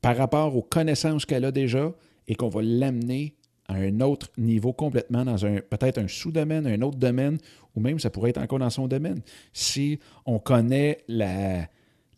par 0.00 0.16
rapport 0.16 0.56
aux 0.56 0.62
connaissances 0.62 1.26
qu'elle 1.26 1.44
a 1.44 1.50
déjà 1.50 1.92
et 2.28 2.34
qu'on 2.34 2.48
va 2.48 2.62
l'amener 2.62 3.34
à 3.68 3.74
un 3.74 4.00
autre 4.00 4.30
niveau 4.36 4.72
complètement 4.72 5.24
dans 5.24 5.46
un 5.46 5.56
peut-être 5.56 5.98
un 5.98 6.08
sous-domaine, 6.08 6.66
un 6.66 6.82
autre 6.82 6.98
domaine, 6.98 7.38
ou 7.74 7.80
même 7.80 7.98
ça 7.98 8.10
pourrait 8.10 8.30
être 8.30 8.40
encore 8.40 8.58
dans 8.58 8.70
son 8.70 8.86
domaine. 8.86 9.20
Si 9.52 9.98
on 10.26 10.38
connaît 10.38 10.98
la, 11.08 11.66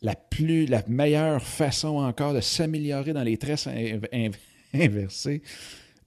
la 0.02 0.14
plus 0.14 0.66
la 0.66 0.82
meilleure 0.88 1.42
façon 1.42 1.98
encore 1.98 2.34
de 2.34 2.40
s'améliorer 2.40 3.12
dans 3.12 3.22
les 3.22 3.36
tresses 3.36 3.68
inversées, 4.72 5.42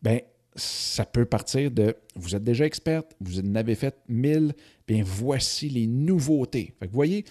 ben 0.02 0.20
ça 0.56 1.06
peut 1.06 1.26
partir 1.26 1.72
de 1.72 1.96
vous 2.16 2.36
êtes 2.36 2.44
déjà 2.44 2.66
experte, 2.66 3.16
vous 3.22 3.40
en 3.40 3.56
avez 3.56 3.76
fait 3.76 3.96
1000, 4.08 4.54
bien 4.88 5.04
voici 5.06 5.70
les 5.70 5.88
nouveautés. 5.88 6.74
vous 6.82 6.88
voyez, 6.92 7.26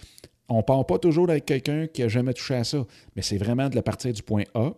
on 0.48 0.58
ne 0.58 0.62
part 0.62 0.86
pas 0.86 0.98
toujours 0.98 1.28
avec 1.28 1.44
quelqu'un 1.44 1.86
qui 1.86 2.02
n'a 2.02 2.08
jamais 2.08 2.32
touché 2.32 2.54
à 2.54 2.64
ça, 2.64 2.86
mais 3.14 3.22
c'est 3.22 3.38
vraiment 3.38 3.68
de 3.68 3.74
la 3.74 3.82
partir 3.82 4.12
du 4.12 4.22
point 4.22 4.44
A, 4.54 4.72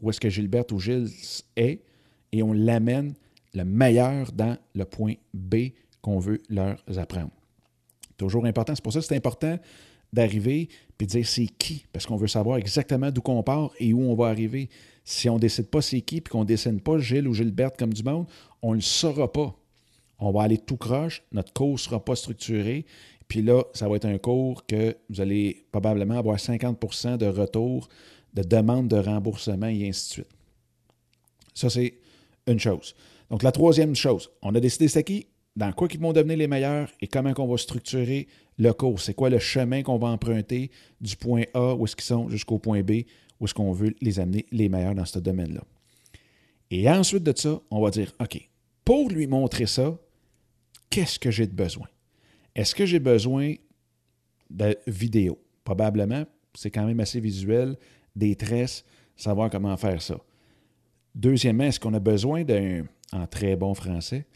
où 0.00 0.10
est-ce 0.10 0.20
que 0.20 0.28
Gilberte 0.28 0.70
ou 0.72 0.78
Gilles 0.78 1.08
est, 1.56 1.82
et 2.30 2.42
on 2.42 2.52
l'amène 2.52 3.14
le 3.54 3.64
meilleur 3.64 4.30
dans 4.32 4.56
le 4.74 4.84
point 4.84 5.14
B 5.34 5.56
qu'on 6.00 6.18
veut 6.18 6.40
leur 6.48 6.82
apprendre. 6.96 7.30
Toujours 8.16 8.44
important. 8.46 8.74
C'est 8.74 8.82
pour 8.82 8.92
ça 8.92 9.00
que 9.00 9.06
c'est 9.06 9.16
important 9.16 9.58
d'arriver 10.12 10.68
et 11.00 11.04
de 11.04 11.04
dire 11.04 11.26
c'est 11.26 11.46
qui, 11.46 11.86
parce 11.92 12.06
qu'on 12.06 12.16
veut 12.16 12.28
savoir 12.28 12.58
exactement 12.58 13.10
d'où 13.10 13.22
on 13.26 13.42
part 13.42 13.70
et 13.78 13.92
où 13.92 14.02
on 14.02 14.14
va 14.14 14.28
arriver. 14.28 14.68
Si 15.10 15.30
on 15.30 15.36
ne 15.36 15.40
décide 15.40 15.68
pas 15.68 15.80
c'est 15.80 16.02
qui, 16.02 16.20
puis 16.20 16.30
qu'on 16.30 16.42
ne 16.42 16.44
dessine 16.44 16.80
pas 16.80 16.98
Gilles 16.98 17.26
ou 17.26 17.32
Gilberte 17.32 17.78
comme 17.78 17.94
du 17.94 18.02
monde, 18.02 18.26
on 18.60 18.72
ne 18.72 18.74
le 18.74 18.82
saura 18.82 19.32
pas. 19.32 19.56
On 20.18 20.30
va 20.32 20.42
aller 20.42 20.58
tout 20.58 20.76
croche, 20.76 21.22
notre 21.32 21.50
cours 21.54 21.72
ne 21.72 21.78
sera 21.78 22.04
pas 22.04 22.14
structuré, 22.14 22.84
puis 23.26 23.40
là, 23.40 23.62
ça 23.72 23.88
va 23.88 23.96
être 23.96 24.04
un 24.04 24.18
cours 24.18 24.66
que 24.66 24.94
vous 25.08 25.22
allez 25.22 25.64
probablement 25.72 26.18
avoir 26.18 26.36
50% 26.36 27.16
de 27.16 27.24
retour, 27.24 27.88
de 28.34 28.42
demande 28.42 28.88
de 28.88 28.98
remboursement 28.98 29.68
et 29.68 29.88
ainsi 29.88 30.08
de 30.08 30.12
suite. 30.12 30.28
Ça, 31.54 31.70
c'est 31.70 31.94
une 32.46 32.58
chose. 32.58 32.94
Donc, 33.30 33.42
la 33.42 33.52
troisième 33.52 33.96
chose, 33.96 34.28
on 34.42 34.54
a 34.54 34.60
décidé 34.60 34.88
c'est 34.88 35.04
qui, 35.04 35.26
dans 35.56 35.72
quoi 35.72 35.88
ils 35.90 35.98
vont 35.98 36.12
devenir 36.12 36.36
les 36.36 36.48
meilleurs 36.48 36.90
et 37.00 37.06
comment 37.06 37.32
on 37.38 37.46
va 37.46 37.56
structurer 37.56 38.28
le 38.58 38.72
cours. 38.74 39.00
C'est 39.00 39.14
quoi 39.14 39.30
le 39.30 39.38
chemin 39.38 39.82
qu'on 39.82 39.96
va 39.96 40.08
emprunter 40.08 40.70
du 41.00 41.16
point 41.16 41.44
A, 41.54 41.74
où 41.74 41.86
est-ce 41.86 41.96
qu'ils 41.96 42.04
sont, 42.04 42.28
jusqu'au 42.28 42.58
point 42.58 42.82
B, 42.82 43.04
où 43.40 43.44
est-ce 43.44 43.54
qu'on 43.54 43.72
veut 43.72 43.94
les 44.00 44.20
amener 44.20 44.46
les 44.50 44.68
meilleurs 44.68 44.94
dans 44.94 45.04
ce 45.04 45.18
domaine-là. 45.18 45.62
Et 46.70 46.88
ensuite 46.90 47.22
de 47.22 47.32
ça, 47.36 47.60
on 47.70 47.80
va 47.80 47.90
dire, 47.90 48.12
OK, 48.20 48.48
pour 48.84 49.10
lui 49.10 49.26
montrer 49.26 49.66
ça, 49.66 49.98
qu'est-ce 50.90 51.18
que 51.18 51.30
j'ai 51.30 51.46
de 51.46 51.54
besoin? 51.54 51.86
Est-ce 52.54 52.74
que 52.74 52.86
j'ai 52.86 52.98
besoin 52.98 53.54
de 54.50 54.76
vidéos? 54.86 55.38
Probablement, 55.64 56.24
c'est 56.54 56.70
quand 56.70 56.86
même 56.86 57.00
assez 57.00 57.20
visuel, 57.20 57.76
des 58.16 58.34
tresses, 58.34 58.84
savoir 59.16 59.50
comment 59.50 59.76
faire 59.76 60.02
ça. 60.02 60.18
Deuxièmement, 61.14 61.64
est-ce 61.64 61.80
qu'on 61.80 61.94
a 61.94 62.00
besoin 62.00 62.44
d'un, 62.44 62.84
en 63.12 63.26
très 63.26 63.56
bon 63.56 63.74
français, 63.74 64.26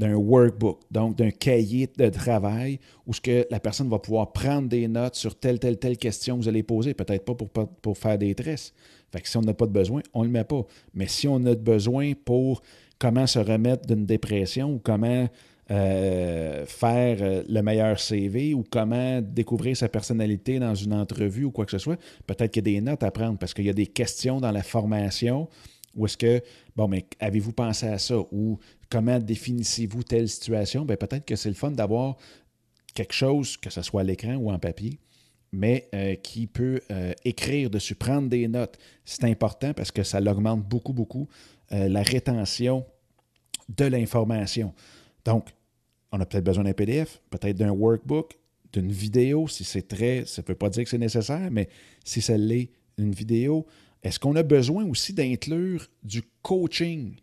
d'un 0.00 0.14
workbook, 0.14 0.80
donc 0.90 1.16
d'un 1.16 1.30
cahier 1.30 1.86
de 1.94 2.08
travail 2.08 2.80
où 3.06 3.12
ce 3.12 3.20
que 3.20 3.46
la 3.50 3.60
personne 3.60 3.88
va 3.90 3.98
pouvoir 3.98 4.32
prendre 4.32 4.66
des 4.66 4.88
notes 4.88 5.14
sur 5.14 5.38
telle, 5.38 5.58
telle, 5.58 5.78
telle 5.78 5.98
question 5.98 6.38
que 6.38 6.42
vous 6.42 6.48
allez 6.48 6.62
poser, 6.62 6.94
peut-être 6.94 7.24
pas 7.24 7.34
pour, 7.34 7.48
pour 7.50 7.98
faire 7.98 8.16
des 8.16 8.34
tresses. 8.34 8.72
Fait 9.12 9.20
que 9.20 9.28
si 9.28 9.36
on 9.36 9.42
n'a 9.42 9.52
pas 9.52 9.66
de 9.66 9.72
besoin, 9.72 10.00
on 10.14 10.20
ne 10.20 10.26
le 10.26 10.32
met 10.32 10.44
pas. 10.44 10.64
Mais 10.94 11.06
si 11.06 11.28
on 11.28 11.44
a 11.44 11.54
besoin 11.54 12.12
pour 12.24 12.62
comment 12.98 13.26
se 13.26 13.38
remettre 13.38 13.86
d'une 13.86 14.06
dépression 14.06 14.72
ou 14.72 14.78
comment 14.78 15.28
euh, 15.70 16.64
faire 16.64 17.18
euh, 17.20 17.42
le 17.46 17.60
meilleur 17.60 18.00
CV 18.00 18.54
ou 18.54 18.64
comment 18.68 19.20
découvrir 19.20 19.76
sa 19.76 19.90
personnalité 19.90 20.58
dans 20.58 20.74
une 20.74 20.94
entrevue 20.94 21.44
ou 21.44 21.50
quoi 21.50 21.66
que 21.66 21.72
ce 21.72 21.78
soit, 21.78 22.00
peut-être 22.26 22.52
qu'il 22.52 22.66
y 22.66 22.76
a 22.76 22.80
des 22.80 22.80
notes 22.80 23.02
à 23.02 23.10
prendre 23.10 23.38
parce 23.38 23.52
qu'il 23.52 23.66
y 23.66 23.70
a 23.70 23.74
des 23.74 23.86
questions 23.86 24.40
dans 24.40 24.50
la 24.50 24.62
formation 24.62 25.46
ou 25.96 26.06
est-ce 26.06 26.16
que, 26.16 26.40
bon, 26.76 26.88
mais 26.88 27.04
avez-vous 27.18 27.52
pensé 27.52 27.86
à 27.86 27.98
ça? 27.98 28.16
Ou 28.30 28.58
comment 28.90 29.18
définissez-vous 29.18 30.02
telle 30.02 30.28
situation? 30.28 30.84
Bien, 30.84 30.96
peut-être 30.96 31.24
que 31.24 31.36
c'est 31.36 31.48
le 31.48 31.54
fun 31.54 31.70
d'avoir 31.70 32.16
quelque 32.94 33.14
chose, 33.14 33.56
que 33.56 33.70
ce 33.70 33.82
soit 33.82 34.02
à 34.02 34.04
l'écran 34.04 34.34
ou 34.34 34.50
en 34.50 34.58
papier, 34.58 34.98
mais 35.52 35.88
euh, 35.94 36.14
qui 36.16 36.46
peut 36.46 36.80
euh, 36.90 37.12
écrire 37.24 37.70
dessus, 37.70 37.94
prendre 37.94 38.28
des 38.28 38.46
notes. 38.48 38.78
C'est 39.04 39.24
important 39.24 39.72
parce 39.74 39.90
que 39.90 40.02
ça 40.02 40.20
augmente 40.20 40.62
beaucoup, 40.62 40.92
beaucoup 40.92 41.28
euh, 41.72 41.88
la 41.88 42.02
rétention 42.02 42.84
de 43.68 43.84
l'information. 43.84 44.74
Donc, 45.24 45.48
on 46.12 46.20
a 46.20 46.26
peut-être 46.26 46.44
besoin 46.44 46.64
d'un 46.64 46.72
PDF, 46.72 47.20
peut-être 47.30 47.56
d'un 47.56 47.70
workbook, 47.70 48.36
d'une 48.72 48.90
vidéo, 48.90 49.48
si 49.48 49.64
c'est 49.64 49.86
très, 49.86 50.24
ça 50.26 50.42
ne 50.42 50.46
veut 50.46 50.54
pas 50.54 50.70
dire 50.70 50.84
que 50.84 50.90
c'est 50.90 50.98
nécessaire, 50.98 51.50
mais 51.50 51.68
si 52.04 52.20
ça 52.20 52.36
l'est, 52.36 52.70
une 52.98 53.12
vidéo, 53.12 53.66
est-ce 54.02 54.18
qu'on 54.18 54.36
a 54.36 54.42
besoin 54.42 54.84
aussi 54.84 55.14
d'inclure 55.14 55.86
du 56.02 56.22
coaching? 56.42 57.14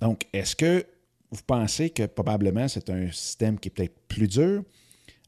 Donc, 0.00 0.26
est-ce 0.32 0.54
que 0.54 0.84
vous 1.30 1.42
pensez 1.46 1.90
que 1.90 2.04
probablement 2.06 2.68
c'est 2.68 2.90
un 2.90 3.10
système 3.10 3.58
qui 3.58 3.68
est 3.68 3.72
peut-être 3.72 3.98
plus 4.08 4.28
dur 4.28 4.62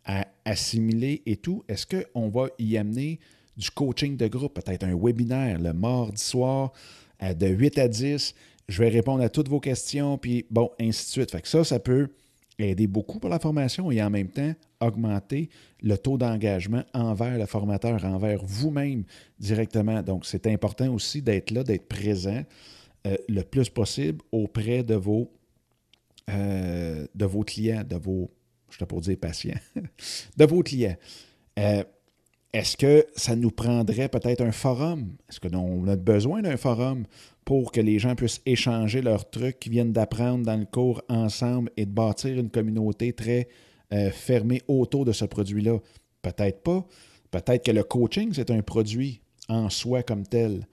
à 0.05 0.27
assimiler 0.45 1.23
et 1.27 1.37
tout? 1.37 1.65
Est-ce 1.69 1.87
qu'on 1.87 2.29
va 2.29 2.49
y 2.59 2.77
amener 2.77 3.21
du 3.57 3.71
coaching 3.71 4.17
de 4.17 4.27
groupe, 4.29 4.55
peut-être 4.55 4.85
un 4.85 4.97
webinaire 4.97 5.59
le 5.59 5.73
mardi 5.73 6.23
soir 6.23 6.73
de 7.21 7.47
8 7.47 7.79
à 7.79 7.89
10? 7.89 8.35
Je 8.69 8.83
vais 8.83 8.89
répondre 8.89 9.23
à 9.23 9.29
toutes 9.29 9.49
vos 9.49 9.61
questions, 9.61 10.17
puis 10.17 10.47
bon, 10.51 10.71
ainsi 10.81 11.07
de 11.07 11.11
suite. 11.11 11.31
Fait 11.33 11.43
que 11.43 11.49
ça, 11.49 11.65
ça 11.65 11.81
peut 11.81 12.09
aider 12.59 12.87
beaucoup 12.87 13.19
pour 13.19 13.31
la 13.31 13.39
formation 13.39 13.91
et 13.91 14.03
en 14.03 14.11
même 14.11 14.29
temps 14.29 14.53
augmenter 14.81 15.49
le 15.83 15.97
taux 15.99 16.17
d'engagement 16.17 16.85
envers 16.95 17.37
le 17.39 17.47
formateur, 17.47 18.05
envers 18.05 18.41
vous-même 18.45 19.05
directement. 19.39 20.03
Donc, 20.03 20.25
c'est 20.25 20.47
important 20.47 20.93
aussi 20.93 21.21
d'être 21.21 21.51
là, 21.51 21.65
d'être 21.65 21.89
présent 21.89 22.43
euh, 23.07 23.17
le 23.29 23.43
plus 23.43 23.71
possible 23.71 24.23
auprès 24.31 24.83
de 24.83 24.95
vos, 24.95 25.33
euh, 26.29 27.07
de 27.15 27.25
vos 27.25 27.43
clients, 27.43 27.83
de 27.83 27.97
vos, 27.97 28.31
je 28.69 28.79
te 28.79 28.85
pour 28.85 29.01
dire 29.01 29.17
patients, 29.19 29.59
de 30.37 30.45
vos 30.45 30.63
clients. 30.63 30.97
Euh, 31.59 31.83
est-ce 32.53 32.77
que 32.77 33.07
ça 33.17 33.37
nous 33.37 33.51
prendrait 33.51 34.09
peut-être 34.09 34.43
un 34.43 34.53
forum? 34.53 35.17
Est-ce 35.29 35.41
qu'on 35.41 35.87
a 35.89 35.97
besoin 35.97 36.43
d'un 36.43 36.57
forum 36.57 37.07
pour 37.45 37.73
que 37.73 37.81
les 37.81 37.99
gens 37.99 38.15
puissent 38.15 38.43
échanger 38.45 39.03
leurs 39.03 39.31
trucs 39.31 39.61
qu'ils 39.61 39.73
viennent 39.73 39.93
d'apprendre 39.93 40.45
dans 40.45 40.57
le 40.57 40.67
cours 40.67 41.03
ensemble 41.09 41.71
et 41.77 41.87
de 41.87 41.93
bâtir 41.93 42.39
une 42.39 42.51
communauté 42.51 43.13
très 43.13 43.49
fermée 44.13 44.63
autour 44.69 45.05
de 45.05 45.13
ce 45.13 45.25
produit-là? 45.25 45.79
Peut-être 46.23 46.63
pas. 46.63 46.85
Peut-être 47.31 47.65
que 47.65 47.71
le 47.71 47.85
coaching, 47.85 48.33
c'est 48.35 48.51
un 48.51 48.63
produit 48.63 49.21
en 49.49 49.71
soi 49.71 50.03
comme 50.03 50.27
tel. 50.27 50.67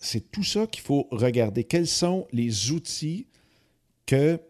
C'est 0.00 0.30
tout 0.30 0.44
ça 0.44 0.66
qu'il 0.66 0.82
faut 0.82 1.08
regarder. 1.10 1.64
Quels 1.64 1.86
sont 1.86 2.26
les 2.32 2.70
outils 2.70 3.26
que 4.06 4.40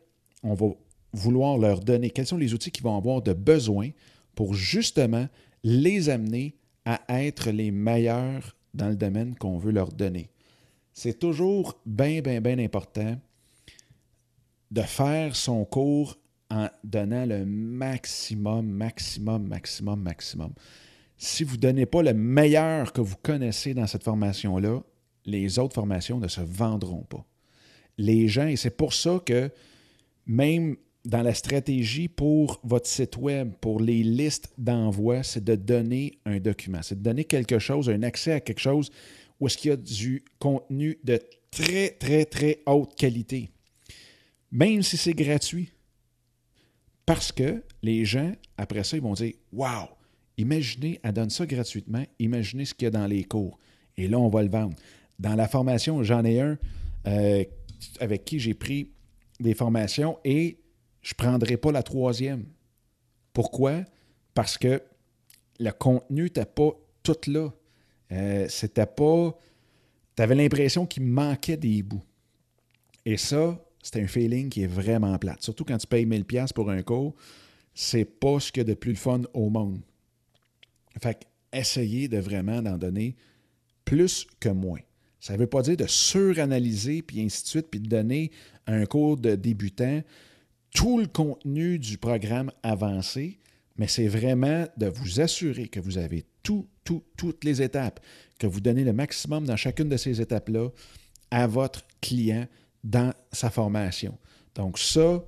on 0.43 0.55
va 0.55 0.69
vouloir 1.13 1.59
leur 1.59 1.81
donner? 1.81 2.11
Quels 2.11 2.27
sont 2.27 2.37
les 2.37 2.55
outils 2.55 2.71
qu'ils 2.71 2.85
vont 2.85 2.97
avoir 2.97 3.23
de 3.23 3.33
besoin 3.33 3.91
pour 4.35 4.55
justement 4.55 5.27
les 5.65 6.09
amener 6.09 6.55
à 6.85 7.01
être 7.09 7.51
les 7.51 7.71
meilleurs 7.71 8.57
dans 8.75 8.89
le 8.89 8.97
domaine 8.97 9.35
qu'on 9.35 9.59
veut 9.59 9.73
leur 9.73 9.93
donner? 9.93 10.31
c'est 10.99 11.17
toujours 11.17 11.81
bien, 11.87 12.21
bien, 12.23 12.41
bien 12.41 12.59
important 12.59 13.17
de 14.73 14.83
faire 14.83 15.37
son 15.37 15.65
cours 15.65 16.19
en 16.51 16.69
donnant 16.83 17.25
le 17.25 17.47
maximum, 17.47 18.67
maximum, 18.67 19.47
maximum, 19.47 20.03
maximum. 20.03 20.53
Si 21.17 21.45
vous 21.45 21.55
ne 21.55 21.61
donnez 21.61 21.87
pas 21.87 22.03
le 22.03 22.15
meilleur 22.15 22.93
que 22.93 23.01
vous 23.01 23.15
connaissez 23.23 23.75
dans 23.75 23.87
cette 23.87 24.03
formation-là, 24.03 24.83
les 25.29 25.59
autres 25.59 25.75
formations 25.75 26.19
ne 26.19 26.29
se 26.29 26.41
vendront 26.41 27.03
pas. 27.03 27.25
Les 27.99 28.29
gens, 28.29 28.47
et 28.47 28.57
c'est 28.57 28.77
pour 28.77 28.95
ça 28.95 29.21
que 29.25 29.51
même 30.27 30.77
dans 31.05 31.23
la 31.23 31.35
stratégie 31.35 32.09
pour 32.09 32.61
votre 32.65 32.87
site 32.87 33.17
web, 33.17 33.53
pour 33.61 33.81
les 33.81 34.03
listes 34.03 34.53
d'envoi, 34.57 35.23
c'est 35.23 35.45
de 35.45 35.55
donner 35.55 36.19
un 36.25 36.39
document, 36.39 36.81
c'est 36.83 36.99
de 36.99 37.03
donner 37.03 37.25
quelque 37.25 37.59
chose, 37.59 37.89
un 37.91 38.03
accès 38.03 38.33
à 38.33 38.41
quelque 38.41 38.61
chose 38.61 38.91
où 39.39 39.47
est-ce 39.47 39.59
qu'il 39.59 39.71
y 39.71 39.73
a 39.73 39.77
du 39.77 40.25
contenu 40.39 40.99
de 41.05 41.21
très, 41.51 41.91
très, 41.91 42.25
très 42.25 42.63
haute 42.67 42.95
qualité, 42.97 43.51
même 44.51 44.83
si 44.83 44.97
c'est 44.97 45.15
gratuit. 45.15 45.71
Parce 47.07 47.33
que 47.33 47.63
les 47.83 48.05
gens, 48.05 48.33
après 48.57 48.85
ça, 48.85 48.97
ils 48.97 49.03
vont 49.03 49.15
dire 49.15 49.35
Wow, 49.53 49.89
imaginez, 50.37 51.01
elle 51.03 51.13
donne 51.13 51.31
ça 51.31 51.47
gratuitement, 51.47 52.05
imaginez 52.19 52.65
ce 52.65 52.75
qu'il 52.75 52.85
y 52.85 52.89
a 52.89 52.91
dans 52.91 53.07
les 53.07 53.25
cours. 53.25 53.59
Et 53.97 54.09
là, 54.09 54.19
on 54.19 54.29
va 54.29 54.43
le 54.43 54.51
vendre. 54.51 54.77
Dans 55.19 55.35
la 55.35 55.49
formation, 55.49 56.03
j'en 56.03 56.25
ai 56.25 56.41
un 56.41 56.59
euh, 57.07 57.45
avec 58.01 58.25
qui 58.25 58.39
j'ai 58.39 58.55
pris 58.55 58.93
des 59.41 59.55
formations 59.55 60.19
et 60.25 60.61
je 61.03 61.15
ne 61.15 61.17
prendrai 61.17 61.57
pas 61.57 61.73
la 61.73 61.83
troisième. 61.83 62.45
Pourquoi? 63.33 63.85
Parce 64.35 64.59
que 64.59 64.83
le 65.59 65.71
contenu 65.71 66.25
n'était 66.25 66.45
pas 66.45 66.71
tout 67.03 67.17
là. 67.27 67.51
Euh, 68.13 68.47
c'était 68.49 68.87
pas. 68.87 69.37
Tu 70.17 70.23
avais 70.23 70.35
l'impression 70.35 70.87
qu'il 70.87 71.05
manquait 71.05 71.57
des 71.57 71.83
bouts. 71.83 72.03
Et 73.05 73.17
ça, 73.17 73.59
c'est 73.83 74.03
un 74.03 74.07
feeling 74.07 74.49
qui 74.49 74.63
est 74.63 74.69
vraiment 74.69 75.17
plate. 75.19 75.43
Surtout 75.43 75.65
quand 75.65 75.79
tu 75.79 75.87
payes 75.87 76.07
1000$ 76.07 76.53
pour 76.53 76.71
un 76.71 76.83
cours, 76.83 77.15
c'est 77.75 78.05
pas 78.05 78.41
ce 78.41 78.51
qu'il 78.51 78.61
y 78.61 78.63
a 78.63 78.65
de 78.65 78.75
plus 78.75 78.97
fun 78.97 79.23
au 79.33 79.51
monde. 79.51 79.81
Fait 81.01 81.27
essayez 81.53 82.09
de 82.09 82.19
vraiment 82.19 82.61
d'en 82.61 82.77
donner 82.77 83.17
plus 83.85 84.27
que 84.41 84.49
moins. 84.49 84.81
Ça 85.21 85.35
ne 85.35 85.39
veut 85.39 85.47
pas 85.47 85.63
dire 85.63 85.77
de 85.77 85.87
suranalyser, 85.87 87.03
puis 87.03 87.21
ainsi 87.21 87.43
de 87.43 87.49
suite, 87.49 87.67
puis 87.71 87.81
de 87.81 87.89
donner 87.89 88.31
un 88.67 88.87
cours 88.87 89.17
de 89.17 89.35
débutant 89.35 90.03
tout 90.75 90.99
le 90.99 91.07
contenu 91.07 91.79
du 91.79 91.99
programme 91.99 92.51
avancé, 92.63 93.39
mais 93.77 93.89
c'est 93.89 94.09
vraiment 94.09 94.67
de 94.77 94.87
vous 94.87 95.21
assurer 95.21 95.69
que 95.69 95.81
vous 95.81 95.99
avez 95.99 96.25
tout, 96.43 96.67
tout, 96.85 97.03
toutes 97.17 97.45
les 97.45 97.63
étapes, 97.63 98.01
que 98.39 98.47
vous 98.47 98.61
donnez 98.61 98.85
le 98.85 98.93
maximum 98.93 99.45
dans 99.45 99.57
chacune 99.57 99.89
de 99.89 99.97
ces 99.97 100.21
étapes-là 100.21 100.69
à 101.31 101.47
votre 101.47 101.83
client 102.01 102.47
dans 102.85 103.13
sa 103.33 103.51
formation. 103.51 104.19
Donc 104.55 104.79
ça, 104.79 105.25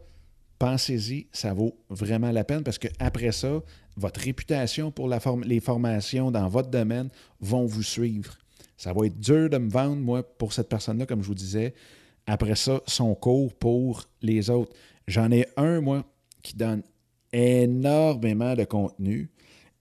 pensez-y, 0.59 1.26
ça 1.32 1.52
vaut 1.52 1.76
vraiment 1.88 2.30
la 2.30 2.44
peine 2.44 2.62
parce 2.62 2.78
qu'après 2.78 3.32
ça, 3.32 3.62
votre 3.97 4.20
réputation 4.20 4.90
pour 4.90 5.09
les 5.44 5.61
formations 5.61 6.30
dans 6.30 6.49
votre 6.49 6.70
domaine 6.70 7.09
vont 7.40 7.66
vous 7.66 7.82
suivre. 7.82 8.37
Ça 8.80 8.94
va 8.94 9.04
être 9.04 9.20
dur 9.20 9.50
de 9.50 9.58
me 9.58 9.68
vendre, 9.68 9.96
moi, 9.96 10.22
pour 10.22 10.54
cette 10.54 10.70
personne-là, 10.70 11.04
comme 11.04 11.20
je 11.20 11.26
vous 11.26 11.34
disais. 11.34 11.75
Après 12.26 12.54
ça, 12.54 12.80
son 12.87 13.14
cours 13.14 13.52
pour 13.52 14.08
les 14.22 14.49
autres. 14.49 14.75
J'en 15.06 15.30
ai 15.30 15.46
un, 15.58 15.82
moi, 15.82 16.06
qui 16.42 16.56
donne 16.56 16.82
énormément 17.30 18.54
de 18.54 18.64
contenu. 18.64 19.30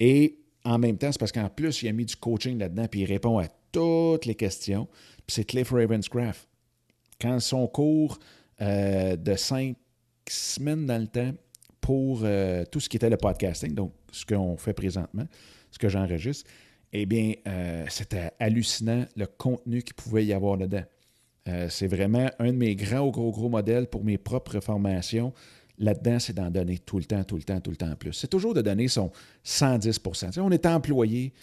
Et 0.02 0.40
en 0.66 0.80
même 0.80 0.98
temps, 0.98 1.14
c'est 1.14 1.18
parce 1.18 1.32
qu'en 1.32 1.48
plus, 1.48 1.82
il 1.82 1.88
a 1.88 1.94
mis 1.94 2.04
du 2.04 2.18
coaching 2.18 2.60
là-dedans, 2.60 2.88
puis 2.92 3.00
il 3.00 3.06
répond 3.06 3.38
à 3.38 3.48
toutes 3.72 4.26
les 4.26 4.36
questions. 4.36 4.86
C'est 5.30 5.46
Cliff 5.46 5.72
Ravenscraft. 5.72 6.50
Quand 7.22 7.40
son 7.40 7.68
cours 7.68 8.20
euh, 8.60 9.16
de 9.16 9.36
cinq 9.36 9.78
semaines 10.28 10.86
dans 10.86 11.00
le 11.00 11.08
temps 11.08 11.32
pour 11.80 12.24
euh, 12.24 12.66
tout 12.70 12.82
ce 12.82 12.90
qui 12.90 12.98
était 12.98 13.10
le 13.10 13.16
podcasting, 13.16 13.74
donc 13.74 13.94
ce 14.12 14.26
qu'on 14.26 14.58
fait 14.58 14.74
présentement, 14.74 15.26
ce 15.72 15.80
que 15.80 15.88
j'enregistre, 15.88 16.50
eh 16.94 17.06
bien, 17.06 17.34
euh, 17.48 17.86
c'était 17.90 18.32
hallucinant 18.40 19.06
le 19.16 19.28
contenu 19.28 19.84
qu'il 19.84 19.96
pouvait 19.96 20.26
y 20.26 20.34
avoir 20.34 20.58
dedans. 20.58 20.84
c'est 21.70 21.88
vraiment 21.88 22.30
un 22.38 22.48
de 22.48 22.58
mes 22.58 22.76
grands, 22.76 23.10
gros, 23.10 23.32
gros 23.32 23.50
modèles 23.50 23.88
pour 23.88 24.04
mes 24.04 24.20
propres 24.20 24.60
formations 24.60 25.34
là-dedans, 25.80 26.20
c'est 26.20 26.34
d'en 26.34 26.52
donner 26.52 26.78
tout 26.78 26.98
le 26.98 27.06
temps, 27.06 27.24
tout 27.24 27.38
le 27.38 27.44
temps, 27.44 27.60
tout 27.60 27.72
le 27.72 27.78
temps 27.78 27.96
plus. 27.98 28.14
C'est 28.14 28.28
toujours 28.28 28.54
de 28.54 28.62
donner 28.62 28.88
son 28.88 29.12
110% 29.46 30.40
On 30.40 30.52
est 30.52 30.66
employé, 30.66 31.34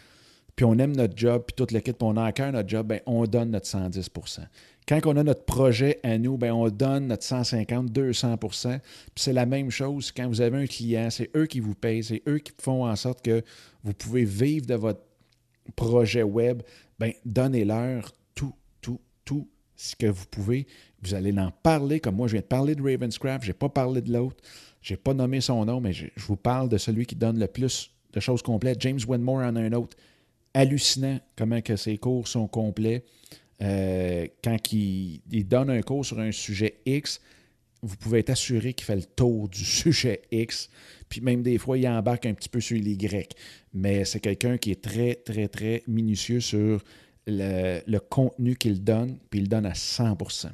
puis 0.54 0.64
on 0.64 0.78
aime 0.78 0.94
notre 0.94 1.16
job, 1.16 1.44
puis 1.46 1.54
toute 1.54 1.72
l'équipe, 1.72 1.98
puis 1.98 2.08
on 2.08 2.16
a 2.16 2.24
à 2.24 2.32
cœur 2.32 2.52
notre 2.52 2.68
job, 2.68 2.86
bien, 2.88 3.00
on 3.06 3.24
donne 3.24 3.50
notre 3.50 3.66
110% 3.66 4.40
Quand 4.86 5.00
on 5.06 5.16
a 5.16 5.24
notre 5.24 5.44
projet 5.44 5.98
à 6.02 6.18
nous, 6.18 6.36
bien, 6.36 6.54
on 6.54 6.68
donne 6.68 7.08
notre 7.08 7.24
150, 7.24 7.90
200% 7.90 8.78
Puis 8.78 8.80
c'est 9.16 9.32
la 9.32 9.46
même 9.46 9.70
chose 9.70 10.12
quand 10.12 10.28
vous 10.28 10.40
avez 10.40 10.58
un 10.58 10.66
client, 10.66 11.08
c'est 11.10 11.30
eux 11.36 11.46
qui 11.46 11.60
vous 11.60 11.74
payent, 11.74 12.04
c'est 12.04 12.22
eux 12.28 12.38
qui 12.38 12.52
font 12.60 12.86
en 12.86 12.96
sorte 12.96 13.22
que 13.22 13.42
vous 13.82 13.94
pouvez 13.94 14.24
vivre 14.24 14.66
de 14.66 14.74
votre 14.74 15.00
projet 15.74 16.22
web. 16.22 16.62
Bien, 16.98 17.12
donnez-leur 17.24 18.12
tout, 18.34 18.54
tout, 18.80 19.00
tout 19.24 19.48
ce 19.76 19.94
que 19.94 20.06
vous 20.06 20.26
pouvez. 20.26 20.66
Vous 21.02 21.14
allez 21.14 21.36
en 21.38 21.50
parler, 21.50 22.00
comme 22.00 22.16
moi, 22.16 22.26
je 22.26 22.32
viens 22.32 22.40
de 22.40 22.46
parler 22.46 22.74
de 22.74 22.82
Ravenscraft, 22.82 23.44
je 23.44 23.50
n'ai 23.50 23.54
pas 23.54 23.68
parlé 23.68 24.00
de 24.00 24.12
l'autre, 24.12 24.42
je 24.80 24.94
n'ai 24.94 24.96
pas 24.96 25.14
nommé 25.14 25.40
son 25.40 25.64
nom, 25.64 25.80
mais 25.80 25.92
je, 25.92 26.06
vous 26.16 26.36
parle 26.36 26.68
de 26.68 26.78
celui 26.78 27.06
qui 27.06 27.14
donne 27.14 27.38
le 27.38 27.46
plus 27.46 27.90
de 28.12 28.20
choses 28.20 28.42
complètes. 28.42 28.80
James 28.80 29.00
Wenmore 29.06 29.38
en 29.40 29.56
a 29.56 29.60
un 29.60 29.72
autre. 29.72 29.96
Hallucinant 30.54 31.20
comment 31.36 31.60
que 31.60 31.76
ses 31.76 31.98
cours 31.98 32.28
sont 32.28 32.48
complets. 32.48 33.04
Euh, 33.62 34.26
quand 34.42 34.72
il, 34.72 35.20
donne 35.46 35.70
un 35.70 35.82
cours 35.82 36.04
sur 36.04 36.18
un 36.18 36.32
sujet 36.32 36.80
X, 36.86 37.20
vous 37.82 37.96
pouvez 37.96 38.20
être 38.20 38.30
assuré 38.30 38.72
qu'il 38.72 38.86
fait 38.86 38.96
le 38.96 39.04
tour 39.04 39.48
du 39.48 39.64
sujet 39.64 40.22
X. 40.30 40.70
Puis 41.08 41.20
même 41.20 41.42
des 41.42 41.58
fois, 41.58 41.78
il 41.78 41.86
embarque 41.88 42.26
un 42.26 42.34
petit 42.34 42.48
peu 42.48 42.60
sur 42.60 42.76
l'Y. 42.76 42.98
Mais 43.72 44.04
c'est 44.04 44.20
quelqu'un 44.20 44.58
qui 44.58 44.70
est 44.70 44.82
très, 44.82 45.14
très, 45.14 45.48
très 45.48 45.82
minutieux 45.86 46.40
sur 46.40 46.82
le, 47.26 47.98
contenu 47.98 48.56
qu'il 48.56 48.82
donne, 48.82 49.18
puis 49.30 49.40
il 49.40 49.48
donne 49.48 49.66
à 49.66 49.72
100% 49.72 50.50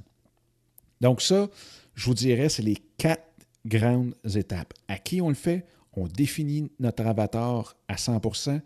donc 1.03 1.21
ça, 1.21 1.51
je 1.95 2.07
vous 2.07 2.15
dirais, 2.15 2.49
c'est 2.49 2.63
les 2.63 2.79
quatre 2.97 3.27
grandes 3.67 4.15
étapes. 4.35 4.73
À 4.89 4.99
qui 4.99 5.21
on 5.21 5.29
le 5.29 5.35
fait? 5.35 5.67
On 5.95 6.07
définit 6.07 6.71
notre 6.79 7.05
avatar 7.05 7.77
à 7.89 7.97
100% 7.97 8.61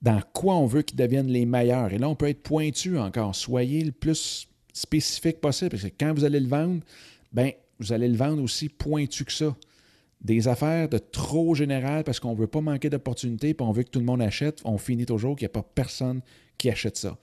dans 0.00 0.22
quoi 0.32 0.54
on 0.54 0.66
veut 0.66 0.82
qu'ils 0.82 0.96
deviennent 0.96 1.26
les 1.26 1.44
meilleurs. 1.44 1.92
Et 1.92 1.98
là, 1.98 2.08
on 2.08 2.14
peut 2.14 2.28
être 2.28 2.44
pointu 2.44 2.96
encore. 2.96 3.34
Soyez 3.34 3.82
le 3.82 3.90
plus 3.90 4.46
spécifique 4.72 5.40
possible, 5.40 5.70
parce 5.70 5.82
que 5.82 5.88
quand 5.98 6.14
vous 6.14 6.24
allez 6.24 6.38
le 6.38 6.46
vendre, 6.46 6.80
ben, 7.32 7.50
vous 7.80 7.92
allez 7.92 8.08
le 8.08 8.16
vendre 8.16 8.40
aussi 8.40 8.68
pointu 8.68 9.24
que 9.24 9.32
ça. 9.32 9.54
Des 10.20 10.48
affaires 10.48 10.88
de 10.88 10.98
trop 10.98 11.54
générales 11.54 12.04
parce 12.04 12.18
qu'on 12.18 12.32
ne 12.32 12.38
veut 12.38 12.46
pas 12.48 12.60
manquer 12.60 12.90
d'opportunités, 12.90 13.54
puis 13.54 13.66
on 13.66 13.72
veut 13.72 13.84
que 13.84 13.90
tout 13.90 14.00
le 14.00 14.04
monde 14.04 14.22
achète. 14.22 14.60
On 14.64 14.78
finit 14.78 15.06
toujours 15.06 15.36
qu'il 15.36 15.46
n'y 15.46 15.50
a 15.50 15.62
pas 15.62 15.62
personne 15.62 16.20
qui 16.56 16.68
achète 16.70 16.96
ça. 16.96 17.16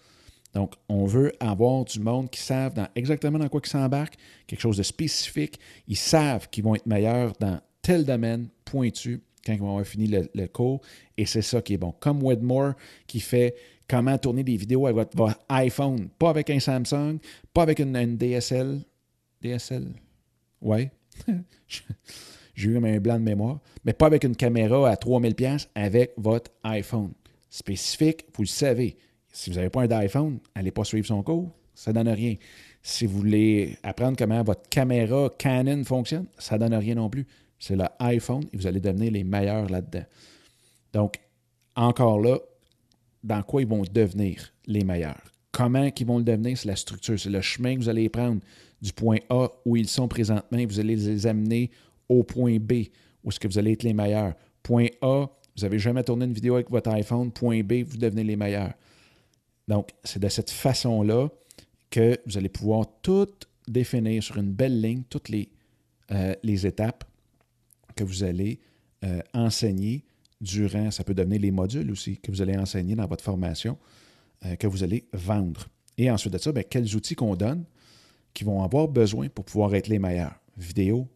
Donc, 0.55 0.73
on 0.88 1.05
veut 1.05 1.34
avoir 1.41 1.84
du 1.84 1.99
monde 1.99 2.29
qui 2.29 2.39
savent 2.39 2.73
exactement 2.95 3.38
dans 3.38 3.49
quoi 3.49 3.60
ils 3.63 3.69
s'embarquent, 3.69 4.15
quelque 4.47 4.62
chose 4.62 4.77
de 4.77 4.84
spécifique. 4.84 5.60
Ils 5.88 5.97
savent 5.97 6.49
qu'ils 6.49 6.63
vont 6.63 6.75
être 6.75 6.86
meilleurs 6.86 7.34
dans 7.41 7.60
tel 7.81 8.05
domaine 8.05 8.47
pointu 8.63 9.21
quand 9.45 9.53
ils 9.53 9.60
vont 9.60 9.71
avoir 9.71 9.86
fini 9.86 10.08
le, 10.08 10.47
cours. 10.47 10.81
Et 11.17 11.25
c'est 11.25 11.41
ça 11.41 11.62
qui 11.62 11.73
est 11.73 11.77
bon. 11.77 11.93
Comme 11.99 12.23
Wedmore 12.23 12.73
qui 13.05 13.19
fait 13.19 13.53
comment 13.88 14.17
tourner 14.17 14.43
des 14.43 14.55
vidéos 14.55 14.88
avec 14.88 15.13
votre, 15.13 15.39
iPhone, 15.49 16.08
pas 16.17 16.29
avec 16.29 16.49
un 16.49 16.60
Samsung, 16.60 17.19
pas 17.53 17.63
avec 17.63 17.79
une, 17.79 18.15
DSL. 18.15 18.79
DSL? 19.41 19.91
Ouais. 20.62 20.89
J'ai 22.55 22.69
eu 22.69 22.77
un 22.77 22.99
blanc 22.99 23.19
de 23.19 23.23
mémoire. 23.23 23.59
Mais 23.83 23.93
pas 23.93 24.07
avec 24.07 24.23
une 24.23 24.35
caméra 24.35 24.89
à 24.89 24.95
3000$ 24.95 25.67
avec 25.75 26.13
votre 26.17 26.51
iPhone. 26.63 27.11
Spécifique, 27.49 28.25
vous 28.35 28.43
le 28.43 28.47
savez. 28.47 28.97
Si 29.31 29.49
vous 29.49 29.57
n'avez 29.57 29.69
pas 29.69 29.83
un 29.83 29.91
iPhone, 29.91 30.39
allez 30.55 30.71
pas 30.71 30.85
suivre 30.85 31.05
son 31.05 31.21
cours, 31.21 31.51
ça 31.73 31.91
ne 31.91 31.95
donne 31.95 32.13
rien. 32.13 32.35
Si 32.81 33.05
vous 33.05 33.17
voulez 33.17 33.77
apprendre 33.83 34.17
comment 34.17 34.41
votre 34.43 34.67
caméra 34.69 35.29
Canon 35.37 35.83
fonctionne, 35.83 36.27
ça 36.37 36.55
ne 36.55 36.61
donne 36.61 36.75
rien 36.75 36.95
non 36.95 37.09
plus. 37.09 37.27
C'est 37.59 37.75
l'iPhone 37.75 38.43
et 38.53 38.57
vous 38.57 38.67
allez 38.67 38.79
devenir 38.79 39.11
les 39.11 39.23
meilleurs 39.23 39.69
là-dedans. 39.69 40.05
Donc, 40.93 41.19
encore 41.75 42.19
là, 42.19 42.37
dans 43.23 43.41
quoi 43.43 43.61
ils 43.61 43.67
vont 43.67 43.83
devenir 43.91 44.53
les 44.65 44.83
meilleurs? 44.83 45.21
Comment 45.51 45.89
ils 45.97 46.05
vont 46.05 46.19
le 46.19 46.23
devenir? 46.23 46.57
C'est 46.57 46.67
la 46.67 46.75
structure, 46.75 47.19
c'est 47.19 47.29
le 47.29 47.41
chemin 47.41 47.75
que 47.75 47.79
vous 47.79 47.89
allez 47.89 48.07
prendre 48.07 48.39
du 48.81 48.93
point 48.93 49.17
A 49.29 49.47
où 49.65 49.75
ils 49.75 49.87
sont 49.87 50.07
présentement 50.07 50.59
vous 50.65 50.79
allez 50.79 50.95
les 50.95 51.27
amener 51.27 51.71
au 52.09 52.23
point 52.23 52.57
B 52.59 52.85
où 53.25 53.29
est-ce 53.29 53.39
que 53.39 53.47
vous 53.47 53.57
allez 53.57 53.73
être 53.73 53.83
les 53.83 53.93
meilleurs. 53.93 54.35
Point 54.63 54.87
A, 55.01 55.25
vous 55.57 55.63
n'avez 55.63 55.79
jamais 55.79 56.03
tourné 56.03 56.25
une 56.25 56.33
vidéo 56.33 56.55
avec 56.55 56.69
votre 56.69 56.91
iPhone. 56.91 57.31
Point 57.31 57.63
B, 57.63 57.83
vous 57.83 57.97
devenez 57.97 58.23
les 58.23 58.35
meilleurs. 58.35 58.73
Donc, 59.67 59.89
c'est 60.03 60.21
de 60.21 60.29
cette 60.29 60.51
façon-là 60.51 61.29
que 61.89 62.19
vous 62.25 62.37
allez 62.37 62.49
pouvoir 62.49 62.85
tout 63.01 63.27
définir 63.67 64.21
sur 64.21 64.37
une 64.37 64.51
belle 64.51 64.79
ligne, 64.79 65.03
toutes 65.09 65.29
les, 65.29 65.49
euh, 66.11 66.35
les 66.43 66.67
étapes 66.67 67.03
que 67.95 68.03
vous 68.03 68.23
allez 68.23 68.59
euh, 69.03 69.21
enseigner 69.33 70.05
durant, 70.39 70.91
ça 70.91 71.03
peut 71.03 71.13
devenir 71.13 71.39
les 71.41 71.51
modules 71.51 71.89
aussi 71.89 72.17
que 72.17 72.29
vous 72.29 72.41
allez 72.41 72.57
enseigner 72.57 72.95
dans 72.95 73.07
votre 73.07 73.23
formation, 73.23 73.77
euh, 74.45 74.55
que 74.55 74.67
vous 74.67 74.83
allez 74.83 75.07
vendre. 75.13 75.67
Et 75.97 76.11
ensuite 76.11 76.33
de 76.33 76.37
ça, 76.37 76.51
bien, 76.51 76.63
quels 76.63 76.95
outils 76.95 77.15
qu'on 77.15 77.35
donne 77.35 77.63
qui 78.33 78.43
vont 78.43 78.61
avoir 78.61 78.87
besoin 78.87 79.29
pour 79.29 79.45
pouvoir 79.45 79.73
être 79.73 79.87
les 79.87 79.97
meilleurs? 79.97 80.35
Vidéo, 80.57 81.07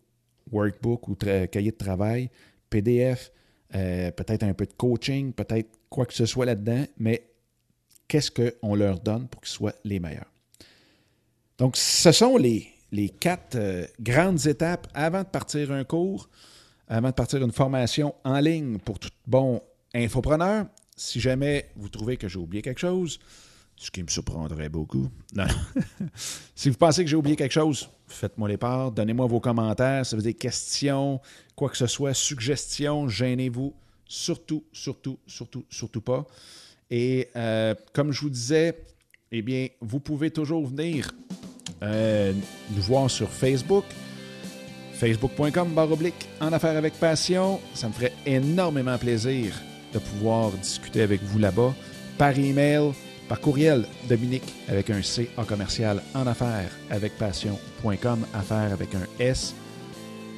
workbook 0.51 1.07
ou 1.07 1.15
cahier 1.15 1.71
de 1.71 1.77
travail, 1.77 2.29
PDF, 2.69 3.31
peut-être 3.71 4.43
un 4.43 4.53
peu 4.53 4.65
de 4.65 4.73
coaching, 4.73 5.33
peut-être 5.33 5.69
quoi 5.89 6.05
que 6.05 6.13
ce 6.13 6.25
soit 6.25 6.45
là-dedans, 6.45 6.85
mais 6.97 7.23
qu'est-ce 8.07 8.31
qu'on 8.31 8.75
leur 8.75 8.99
donne 8.99 9.27
pour 9.27 9.41
qu'ils 9.41 9.51
soient 9.51 9.75
les 9.83 9.99
meilleurs? 9.99 10.31
Donc, 11.57 11.75
ce 11.75 12.11
sont 12.11 12.37
les, 12.37 12.67
les 12.91 13.09
quatre 13.09 13.55
euh, 13.55 13.85
grandes 13.99 14.47
étapes 14.47 14.87
avant 14.93 15.23
de 15.23 15.27
partir 15.27 15.71
un 15.71 15.83
cours, 15.83 16.29
avant 16.87 17.09
de 17.09 17.13
partir 17.13 17.43
une 17.43 17.51
formation 17.51 18.15
en 18.23 18.39
ligne 18.39 18.79
pour 18.79 18.99
tout 18.99 19.09
bon 19.27 19.61
infopreneur. 19.93 20.65
Si 20.95 21.19
jamais 21.19 21.69
vous 21.75 21.89
trouvez 21.89 22.17
que 22.17 22.27
j'ai 22.27 22.39
oublié 22.39 22.61
quelque 22.61 22.79
chose, 22.79 23.19
ce 23.79 23.89
qui 23.89 24.03
me 24.03 24.09
surprendrait 24.09 24.67
beaucoup. 24.67 25.09
si 26.53 26.69
vous 26.69 26.75
pensez 26.75 27.01
que 27.05 27.09
j'ai 27.09 27.15
oublié 27.15 27.37
quelque 27.37 27.53
chose, 27.53 27.89
faites-moi 28.07 28.49
les 28.49 28.57
parts, 28.57 28.91
donnez-moi 28.91 29.25
vos 29.25 29.39
commentaires, 29.39 30.05
si 30.05 30.15
vous 30.15 30.21
avez 30.21 30.33
des 30.33 30.37
questions, 30.37 31.21
quoi 31.55 31.69
que 31.69 31.77
ce 31.77 31.87
soit, 31.87 32.13
suggestions, 32.13 33.07
gênez-vous. 33.07 33.73
Surtout, 34.05 34.65
surtout, 34.73 35.17
surtout, 35.27 35.63
surtout 35.69 36.01
pas. 36.01 36.27
Et 36.91 37.29
euh, 37.37 37.73
comme 37.93 38.11
je 38.11 38.19
vous 38.21 38.29
disais, 38.29 38.77
eh 39.31 39.41
bien, 39.41 39.67
vous 39.79 40.01
pouvez 40.01 40.29
toujours 40.29 40.67
venir 40.67 41.11
euh, 41.81 42.33
nous 42.75 42.81
voir 42.81 43.09
sur 43.09 43.29
Facebook, 43.29 43.85
facebook.com 44.93 45.77
oblique 45.77 46.27
en 46.41 46.51
affaires 46.51 46.75
avec 46.75 46.95
passion. 46.95 47.61
Ça 47.73 47.87
me 47.87 47.93
ferait 47.93 48.13
énormément 48.25 48.97
plaisir 48.97 49.53
de 49.93 49.99
pouvoir 49.99 50.51
discuter 50.51 51.01
avec 51.01 51.23
vous 51.23 51.39
là-bas 51.39 51.73
par 52.17 52.37
email, 52.37 52.91
par 53.29 53.39
courriel, 53.39 53.85
Dominique 54.09 54.55
avec 54.67 54.89
un 54.89 55.03
C 55.03 55.29
en 55.37 55.43
commercial 55.43 56.01
en 56.15 56.25
affaires 56.25 56.71
avec 56.89 57.15
passion.com, 57.17 58.25
affaires 58.33 58.73
avec 58.73 58.95
un 58.95 59.05
S. 59.19 59.53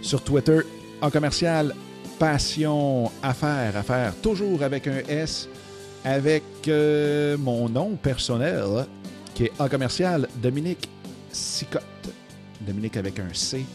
Sur 0.01 0.21
Twitter, 0.23 0.59
en 1.01 1.09
commercial, 1.09 1.73
passion, 2.19 3.09
affaires, 3.23 3.77
affaires, 3.77 4.13
toujours 4.21 4.61
avec 4.61 4.87
un 4.87 4.99
S, 5.07 5.47
avec 6.03 6.43
euh, 6.67 7.37
mon 7.37 7.69
nom 7.69 7.95
personnel 7.95 8.85
qui 9.33 9.45
est 9.45 9.51
en 9.59 9.69
commercial, 9.69 10.27
Dominique 10.41 10.89
Sicotte. 11.31 11.83
Dominique 12.59 12.97
avec 12.97 13.19
un 13.19 13.33
C. 13.33 13.65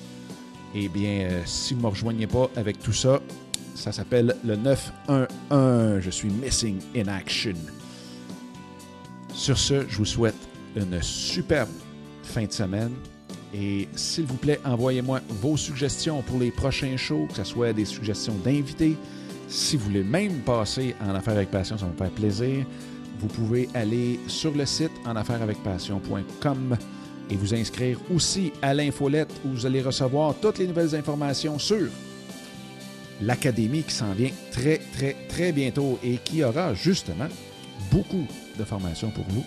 Eh 0.74 0.88
bien, 0.88 1.28
euh, 1.30 1.42
si 1.46 1.72
vous 1.72 1.80
ne 1.80 1.86
me 1.86 1.90
rejoignez 1.90 2.26
pas 2.26 2.50
avec 2.54 2.80
tout 2.80 2.92
ça, 2.92 3.20
ça 3.74 3.92
s'appelle 3.92 4.36
le 4.44 4.56
911. 4.56 6.00
Je 6.00 6.10
suis 6.10 6.28
Missing 6.28 6.78
in 6.94 7.08
Action. 7.08 7.54
Sur 9.36 9.58
ce, 9.58 9.86
je 9.86 9.98
vous 9.98 10.06
souhaite 10.06 10.34
une 10.74 11.00
superbe 11.02 11.68
fin 12.22 12.44
de 12.44 12.52
semaine. 12.52 12.92
Et 13.52 13.86
s'il 13.94 14.24
vous 14.24 14.36
plaît, 14.36 14.58
envoyez-moi 14.64 15.20
vos 15.28 15.58
suggestions 15.58 16.22
pour 16.22 16.38
les 16.38 16.50
prochains 16.50 16.96
shows, 16.96 17.26
que 17.28 17.36
ce 17.36 17.44
soit 17.44 17.74
des 17.74 17.84
suggestions 17.84 18.34
d'invités. 18.42 18.96
Si 19.46 19.76
vous 19.76 19.84
voulez 19.84 20.02
même 20.02 20.40
passer 20.40 20.96
en 21.06 21.14
Affaires 21.14 21.34
avec 21.34 21.50
Passion, 21.50 21.76
ça 21.76 21.86
me 21.86 21.92
faire 21.92 22.10
plaisir. 22.10 22.64
Vous 23.20 23.28
pouvez 23.28 23.68
aller 23.74 24.18
sur 24.26 24.52
le 24.52 24.64
site 24.64 24.90
en 25.04 25.14
affairesavecpassion.com 25.16 26.76
et 27.30 27.36
vous 27.36 27.54
inscrire 27.54 28.00
aussi 28.14 28.52
à 28.62 28.72
l'infolette 28.72 29.30
où 29.44 29.50
vous 29.50 29.66
allez 29.66 29.82
recevoir 29.82 30.34
toutes 30.40 30.58
les 30.58 30.66
nouvelles 30.66 30.94
informations 30.94 31.58
sur 31.58 31.88
l'académie 33.20 33.82
qui 33.82 33.94
s'en 33.94 34.12
vient 34.12 34.30
très, 34.50 34.80
très, 34.94 35.14
très 35.28 35.52
bientôt 35.52 35.98
et 36.02 36.16
qui 36.16 36.42
aura 36.42 36.72
justement 36.72 37.28
beaucoup 37.90 38.26
de 38.58 38.64
formation 38.64 39.10
pour 39.10 39.24
vous. 39.28 39.44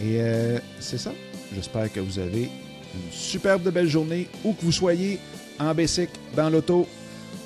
Et 0.00 0.20
euh, 0.20 0.58
c'est 0.78 0.98
ça. 0.98 1.12
J'espère 1.54 1.92
que 1.92 2.00
vous 2.00 2.18
avez 2.18 2.44
une 2.94 3.12
superbe 3.12 3.62
de 3.62 3.70
belle 3.70 3.88
journée, 3.88 4.28
où 4.44 4.52
que 4.52 4.62
vous 4.62 4.72
soyez, 4.72 5.18
en 5.58 5.74
Bessic, 5.74 6.10
dans 6.34 6.50
l'auto, 6.50 6.86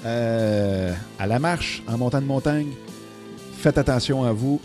euh, 0.05 0.93
à 1.19 1.27
la 1.27 1.39
marche, 1.39 1.83
en 1.87 1.99
montant 1.99 2.21
de 2.21 2.27
montagne. 2.27 2.71
Faites 3.59 3.79
attention 3.79 4.25
à 4.25 4.33
vous. 4.33 4.61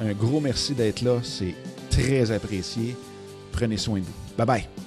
Un 0.00 0.12
gros 0.12 0.40
merci 0.40 0.74
d'être 0.74 1.02
là. 1.02 1.18
C'est 1.22 1.54
très 1.90 2.30
apprécié. 2.30 2.96
Prenez 3.52 3.76
soin 3.76 3.98
de 3.98 4.04
vous. 4.04 4.36
Bye 4.36 4.46
bye. 4.46 4.83